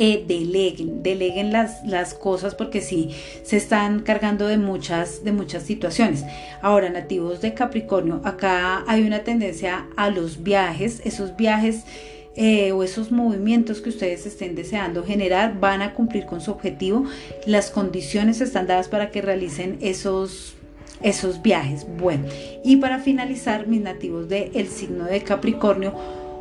eh, 0.00 0.24
deleguen, 0.28 1.02
deleguen 1.02 1.50
las, 1.52 1.84
las, 1.84 2.14
cosas 2.14 2.54
porque 2.54 2.80
sí 2.80 3.10
se 3.42 3.56
están 3.56 4.00
cargando 4.00 4.46
de 4.46 4.56
muchas, 4.56 5.24
de 5.24 5.32
muchas 5.32 5.64
situaciones. 5.64 6.24
Ahora, 6.62 6.88
nativos 6.88 7.40
de 7.40 7.54
Capricornio, 7.54 8.20
acá 8.24 8.84
hay 8.86 9.04
una 9.04 9.24
tendencia 9.24 9.88
a 9.96 10.10
los 10.10 10.44
viajes, 10.44 11.00
esos 11.04 11.36
viajes 11.36 11.84
eh, 12.40 12.70
o 12.70 12.84
esos 12.84 13.10
movimientos 13.10 13.80
que 13.80 13.88
ustedes 13.88 14.24
estén 14.24 14.54
deseando 14.54 15.02
generar 15.02 15.58
van 15.58 15.82
a 15.82 15.92
cumplir 15.92 16.24
con 16.24 16.40
su 16.40 16.52
objetivo. 16.52 17.04
Las 17.46 17.70
condiciones 17.70 18.40
están 18.40 18.68
dadas 18.68 18.86
para 18.86 19.10
que 19.10 19.20
realicen 19.20 19.76
esos 19.80 20.54
esos 21.02 21.42
viajes. 21.42 21.86
Bueno, 21.98 22.24
y 22.64 22.76
para 22.76 23.00
finalizar, 23.00 23.66
mis 23.66 23.80
nativos 23.80 24.28
del 24.28 24.68
signo 24.68 25.04
de 25.04 25.22
Capricornio, 25.22 25.94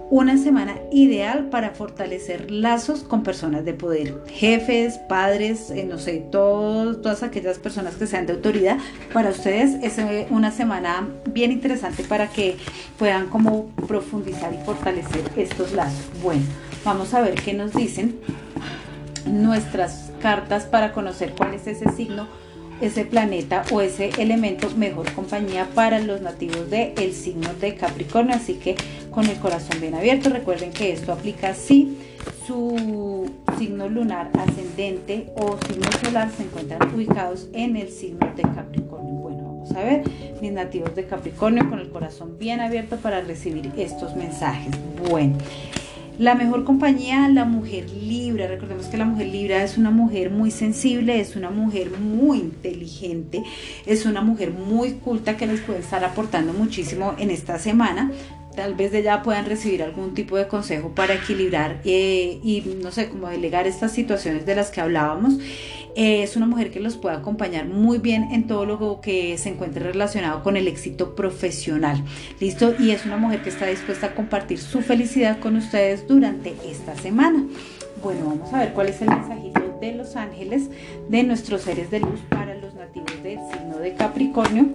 una 0.10 0.38
semana 0.38 0.76
ideal 0.92 1.50
para 1.50 1.72
fortalecer 1.72 2.50
lazos 2.50 3.04
con 3.04 3.24
personas 3.24 3.66
de 3.66 3.74
poder, 3.74 4.24
jefes, 4.28 4.98
padres, 5.10 5.70
eh, 5.70 5.84
no 5.84 5.98
sé, 5.98 6.26
todas 6.32 7.24
aquellas 7.24 7.60
personas 7.60 7.96
que 7.96 8.08
sean 8.08 8.26
de 8.26 8.34
autoridad. 8.34 8.78
Para 9.14 9.30
ustedes 9.30 9.76
es 9.84 9.98
eh, 9.98 10.28
una 10.30 10.52
semana 10.52 11.08
bien 11.32 11.52
interesante 11.52 12.04
para 12.04 12.30
que 12.30 12.56
puedan 12.98 13.28
como 13.28 13.68
profundizar 13.88 14.54
y 14.54 14.64
fortalecer 14.66 15.24
estos 15.36 15.74
lazos. 15.74 16.06
Bueno, 16.24 16.44
vamos 16.86 17.14
a 17.14 17.22
ver 17.22 17.36
qué 17.36 17.54
nos 17.54 17.74
dicen 17.74 18.20
nuestras 19.26 20.12
cartas 20.22 20.66
para 20.66 20.94
conocer 20.94 21.34
cuál 21.38 21.54
es 21.54 21.68
ese 21.68 21.92
signo 21.92 22.28
ese 22.82 23.06
planeta 23.06 23.64
o 23.72 23.82
ese 23.82 24.10
elemento 24.18 24.70
mejor 24.76 25.12
compañía 25.14 25.68
para 25.74 26.00
los 26.00 26.22
nativos 26.22 26.70
del 26.70 26.94
el 26.98 27.14
signo 27.14 27.54
de 27.56 27.76
Capricornio. 27.76 28.36
Así 28.36 28.56
que 28.56 28.76
con 29.12 29.26
el 29.28 29.38
corazón 29.38 29.80
bien 29.82 29.96
abierto, 29.96 30.30
recuerden 30.30 30.72
que 30.72 30.92
esto 30.92 31.12
aplica 31.12 31.54
si 31.54 31.98
su 32.46 33.30
signo 33.58 33.90
lunar 33.90 34.30
ascendente 34.38 35.28
o 35.36 35.58
signo 35.68 35.90
solar 36.04 36.30
se 36.36 36.44
encuentran 36.44 36.94
ubicados 36.94 37.48
en 37.54 37.76
el 37.76 37.90
signo 37.90 38.32
de 38.36 38.44
Capricornio. 38.44 39.14
Bueno, 39.14 39.44
vamos 39.44 39.72
a 39.72 39.84
ver, 39.84 40.04
mis 40.42 40.52
nativos 40.52 40.96
de 40.96 41.06
Capricornio 41.06 41.70
con 41.70 41.80
el 41.80 41.90
corazón 41.90 42.38
bien 42.38 42.60
abierto 42.60 42.98
para 42.98 43.22
recibir 43.22 43.72
estos 43.78 44.16
mensajes. 44.16 44.74
Bueno. 45.10 45.38
La 46.20 46.34
mejor 46.34 46.64
compañía, 46.64 47.30
la 47.30 47.46
mujer 47.46 47.88
libre. 47.92 48.48
Recordemos 48.48 48.88
que 48.88 48.98
la 48.98 49.06
mujer 49.06 49.28
libre 49.28 49.64
es 49.64 49.78
una 49.78 49.92
mujer 49.92 50.32
muy 50.32 50.50
sensible, 50.50 51.20
es 51.20 51.36
una 51.36 51.52
mujer 51.52 51.92
muy 51.92 52.40
inteligente, 52.40 53.44
es 53.86 54.06
una 54.08 54.22
mujer 54.22 54.50
muy 54.50 54.94
culta 54.94 55.38
que 55.38 55.46
les 55.46 55.62
puede 55.62 55.80
estar 55.80 56.04
aportando 56.04 56.54
muchísimo 56.54 57.14
en 57.20 57.30
esta 57.30 57.60
semana 57.60 58.12
tal 58.58 58.74
vez 58.74 58.92
de 58.92 59.00
ella 59.00 59.22
puedan 59.22 59.46
recibir 59.46 59.84
algún 59.84 60.16
tipo 60.16 60.36
de 60.36 60.48
consejo 60.48 60.90
para 60.90 61.14
equilibrar 61.14 61.80
eh, 61.86 62.40
y 62.44 62.64
no 62.82 62.92
sé, 62.92 63.08
cómo 63.08 63.30
delegar 63.30 63.68
estas 63.68 63.92
situaciones 63.92 64.48
de 64.48 64.56
las 64.56 64.72
que 64.72 64.82
hablábamos. 64.82 65.36
Eh, 65.96 66.24
es 66.24 66.36
una 66.36 66.48
mujer 66.48 66.72
que 66.72 66.80
los 66.80 66.98
puede 66.98 67.16
acompañar 67.16 67.68
muy 67.68 68.00
bien 68.00 68.30
en 68.32 68.48
todo 68.48 68.66
lo 68.66 69.00
que 69.00 69.38
se 69.38 69.50
encuentre 69.50 69.84
relacionado 69.84 70.42
con 70.42 70.58
el 70.58 70.68
éxito 70.68 71.14
profesional. 71.16 72.04
¿Listo? 72.40 72.74
Y 72.80 72.92
es 72.92 73.06
una 73.06 73.18
mujer 73.18 73.44
que 73.44 73.50
está 73.50 73.68
dispuesta 73.68 74.08
a 74.08 74.16
compartir 74.16 74.58
su 74.58 74.82
felicidad 74.82 75.40
con 75.40 75.56
ustedes 75.56 76.08
durante 76.08 76.56
esta 76.66 76.96
semana. 76.96 77.46
Bueno, 78.04 78.26
vamos 78.26 78.52
a 78.54 78.60
ver 78.60 78.74
cuál 78.74 78.90
es 78.90 79.00
el 79.04 79.10
mensajito 79.10 79.78
de 79.80 79.94
los 79.94 80.16
ángeles 80.16 80.70
de 81.10 81.22
nuestros 81.22 81.62
seres 81.62 81.92
de 81.92 82.00
luz 82.00 82.22
para 82.30 82.56
los 82.56 82.74
nativos 82.74 83.22
del 83.22 83.38
signo 83.52 83.78
de 83.78 83.94
Capricornio. 83.94 84.66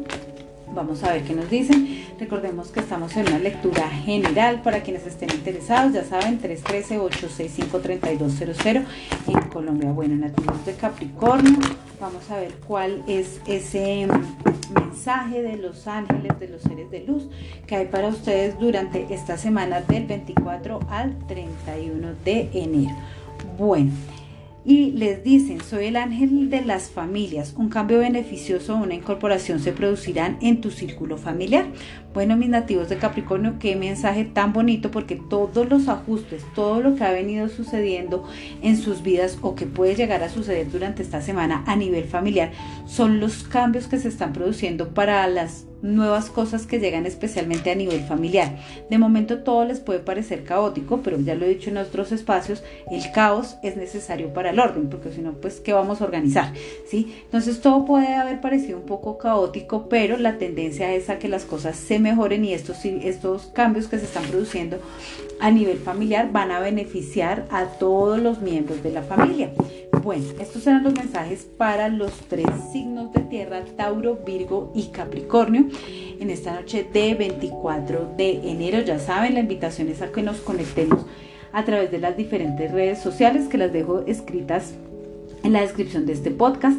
Vamos 0.74 1.04
a 1.04 1.12
ver 1.12 1.22
qué 1.22 1.34
nos 1.34 1.50
dicen. 1.50 2.06
Recordemos 2.18 2.68
que 2.68 2.80
estamos 2.80 3.14
en 3.16 3.28
una 3.28 3.38
lectura 3.38 3.90
general 3.90 4.62
para 4.62 4.82
quienes 4.82 5.06
estén 5.06 5.28
interesados. 5.30 5.92
Ya 5.92 6.02
saben, 6.04 6.40
313-865-3200 6.40 8.84
en 9.28 9.40
Colombia. 9.50 9.92
Bueno, 9.92 10.16
nativos 10.16 10.64
de 10.64 10.72
Capricornio. 10.74 11.58
Vamos 12.00 12.30
a 12.30 12.36
ver 12.36 12.54
cuál 12.66 13.02
es 13.06 13.42
ese 13.46 14.08
mensaje 14.74 15.42
de 15.42 15.58
los 15.58 15.86
ángeles, 15.86 16.40
de 16.40 16.48
los 16.48 16.62
seres 16.62 16.90
de 16.90 17.04
luz 17.04 17.28
que 17.66 17.76
hay 17.76 17.84
para 17.86 18.08
ustedes 18.08 18.58
durante 18.58 19.12
esta 19.12 19.36
semana 19.36 19.82
del 19.82 20.06
24 20.06 20.80
al 20.88 21.18
31 21.26 22.14
de 22.24 22.48
enero. 22.54 22.96
Bueno 23.58 23.92
y 24.64 24.92
les 24.92 25.24
dicen, 25.24 25.60
soy 25.60 25.86
el 25.86 25.96
ángel 25.96 26.48
de 26.48 26.64
las 26.64 26.90
familias, 26.90 27.54
un 27.56 27.68
cambio 27.68 27.98
beneficioso 27.98 28.76
una 28.76 28.94
incorporación 28.94 29.60
se 29.60 29.72
producirán 29.72 30.38
en 30.40 30.60
tu 30.60 30.70
círculo 30.70 31.16
familiar. 31.16 31.66
Bueno, 32.14 32.36
mis 32.36 32.48
nativos 32.48 32.88
de 32.88 32.96
Capricornio, 32.96 33.58
qué 33.58 33.76
mensaje 33.76 34.24
tan 34.24 34.52
bonito 34.52 34.90
porque 34.90 35.16
todos 35.16 35.68
los 35.68 35.88
ajustes, 35.88 36.44
todo 36.54 36.80
lo 36.80 36.94
que 36.94 37.04
ha 37.04 37.12
venido 37.12 37.48
sucediendo 37.48 38.28
en 38.62 38.76
sus 38.76 39.02
vidas 39.02 39.38
o 39.42 39.54
que 39.54 39.66
puede 39.66 39.94
llegar 39.94 40.22
a 40.22 40.28
suceder 40.28 40.70
durante 40.70 41.02
esta 41.02 41.22
semana 41.22 41.64
a 41.66 41.76
nivel 41.76 42.04
familiar 42.04 42.52
son 42.86 43.20
los 43.20 43.44
cambios 43.44 43.86
que 43.86 43.98
se 43.98 44.08
están 44.08 44.32
produciendo 44.32 44.94
para 44.94 45.26
las 45.26 45.66
nuevas 45.82 46.30
cosas 46.30 46.66
que 46.66 46.78
llegan 46.78 47.06
especialmente 47.06 47.70
a 47.70 47.74
nivel 47.74 48.00
familiar. 48.02 48.56
De 48.88 48.98
momento 48.98 49.42
todo 49.42 49.64
les 49.64 49.80
puede 49.80 49.98
parecer 49.98 50.44
caótico, 50.44 51.00
pero 51.02 51.20
ya 51.20 51.34
lo 51.34 51.44
he 51.44 51.50
dicho 51.50 51.70
en 51.70 51.76
otros 51.76 52.12
espacios, 52.12 52.62
el 52.90 53.10
caos 53.12 53.56
es 53.62 53.76
necesario 53.76 54.32
para 54.32 54.50
el 54.50 54.60
orden, 54.60 54.88
porque 54.88 55.12
si 55.12 55.20
no, 55.20 55.32
pues, 55.32 55.60
¿qué 55.60 55.72
vamos 55.72 56.00
a 56.00 56.04
organizar? 56.04 56.52
¿Sí? 56.88 57.14
Entonces 57.24 57.60
todo 57.60 57.84
puede 57.84 58.14
haber 58.14 58.40
parecido 58.40 58.78
un 58.78 58.86
poco 58.86 59.18
caótico, 59.18 59.88
pero 59.88 60.16
la 60.16 60.38
tendencia 60.38 60.92
es 60.94 61.10
a 61.10 61.18
que 61.18 61.28
las 61.28 61.44
cosas 61.44 61.76
se 61.76 61.98
mejoren 61.98 62.44
y 62.44 62.54
estos, 62.54 62.84
estos 62.84 63.46
cambios 63.46 63.88
que 63.88 63.98
se 63.98 64.04
están 64.04 64.24
produciendo 64.24 64.78
a 65.40 65.50
nivel 65.50 65.78
familiar 65.78 66.30
van 66.30 66.52
a 66.52 66.60
beneficiar 66.60 67.46
a 67.50 67.64
todos 67.64 68.20
los 68.20 68.40
miembros 68.40 68.82
de 68.82 68.92
la 68.92 69.02
familia. 69.02 69.52
Bueno, 70.02 70.24
estos 70.40 70.66
eran 70.66 70.82
los 70.82 70.94
mensajes 70.94 71.46
para 71.56 71.88
los 71.88 72.12
tres 72.28 72.46
signos 72.72 73.12
de 73.12 73.20
tierra, 73.20 73.64
Tauro, 73.76 74.16
Virgo 74.24 74.72
y 74.74 74.88
Capricornio. 74.88 75.66
En 76.20 76.30
esta 76.30 76.54
noche 76.54 76.86
de 76.92 77.14
24 77.14 78.14
de 78.16 78.50
enero, 78.50 78.80
ya 78.80 78.98
saben, 78.98 79.34
la 79.34 79.40
invitación 79.40 79.88
es 79.88 80.02
a 80.02 80.12
que 80.12 80.22
nos 80.22 80.38
conectemos 80.38 81.04
a 81.52 81.64
través 81.64 81.90
de 81.90 81.98
las 81.98 82.16
diferentes 82.16 82.70
redes 82.70 83.00
sociales 83.00 83.48
que 83.48 83.58
las 83.58 83.72
dejo 83.72 84.00
escritas 84.06 84.74
en 85.42 85.52
la 85.52 85.60
descripción 85.60 86.06
de 86.06 86.12
este 86.12 86.30
podcast. 86.30 86.78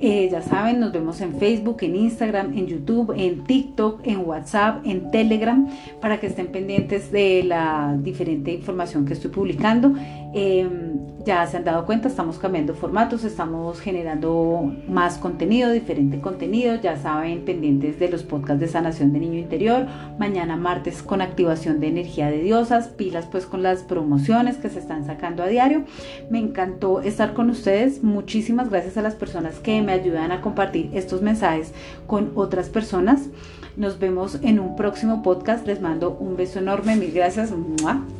Eh, 0.00 0.28
ya 0.30 0.42
saben, 0.42 0.80
nos 0.80 0.92
vemos 0.92 1.20
en 1.20 1.38
Facebook, 1.38 1.78
en 1.82 1.94
Instagram, 1.96 2.58
en 2.58 2.66
YouTube, 2.66 3.14
en 3.16 3.44
TikTok, 3.44 4.00
en 4.04 4.26
WhatsApp, 4.26 4.84
en 4.84 5.10
Telegram, 5.10 5.68
para 6.00 6.18
que 6.18 6.26
estén 6.26 6.48
pendientes 6.48 7.12
de 7.12 7.42
la 7.44 7.96
diferente 8.02 8.52
información 8.52 9.06
que 9.06 9.12
estoy 9.12 9.30
publicando. 9.30 9.94
Em, 10.34 10.98
ya 11.24 11.46
se 11.46 11.56
han 11.56 11.64
dado 11.64 11.86
cuenta, 11.86 12.08
estamos 12.08 12.38
cambiando 12.38 12.74
formatos, 12.74 13.24
estamos 13.24 13.80
generando 13.80 14.74
más 14.88 15.16
contenido, 15.16 15.70
diferente 15.70 16.20
contenido. 16.20 16.74
Ya 16.74 16.96
saben, 16.96 17.44
pendientes 17.44 17.98
de 17.98 18.08
los 18.10 18.24
podcasts 18.24 18.60
de 18.60 18.68
sanación 18.68 19.12
de 19.12 19.20
niño 19.20 19.38
interior. 19.38 19.86
Mañana 20.18 20.56
martes 20.56 21.02
con 21.02 21.22
activación 21.22 21.78
de 21.80 21.86
energía 21.86 22.26
de 22.30 22.42
diosas, 22.42 22.88
pilas 22.88 23.26
pues 23.26 23.46
con 23.46 23.62
las 23.62 23.84
promociones 23.84 24.56
que 24.56 24.68
se 24.68 24.80
están 24.80 25.06
sacando 25.06 25.44
a 25.44 25.46
diario. 25.46 25.84
Me 26.30 26.40
encantó 26.40 27.00
estar 27.00 27.32
con 27.32 27.48
ustedes. 27.48 28.02
Muchísimas 28.02 28.68
gracias 28.68 28.96
a 28.96 29.02
las 29.02 29.14
personas 29.14 29.60
que 29.60 29.80
me 29.82 29.92
ayudan 29.92 30.32
a 30.32 30.40
compartir 30.40 30.90
estos 30.94 31.22
mensajes 31.22 31.72
con 32.06 32.32
otras 32.34 32.68
personas. 32.68 33.28
Nos 33.76 33.98
vemos 33.98 34.38
en 34.42 34.58
un 34.58 34.76
próximo 34.76 35.22
podcast. 35.22 35.66
Les 35.66 35.80
mando 35.80 36.16
un 36.18 36.36
beso 36.36 36.58
enorme. 36.58 36.96
Mil 36.96 37.12
gracias. 37.12 37.52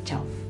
Chao. 0.05 0.44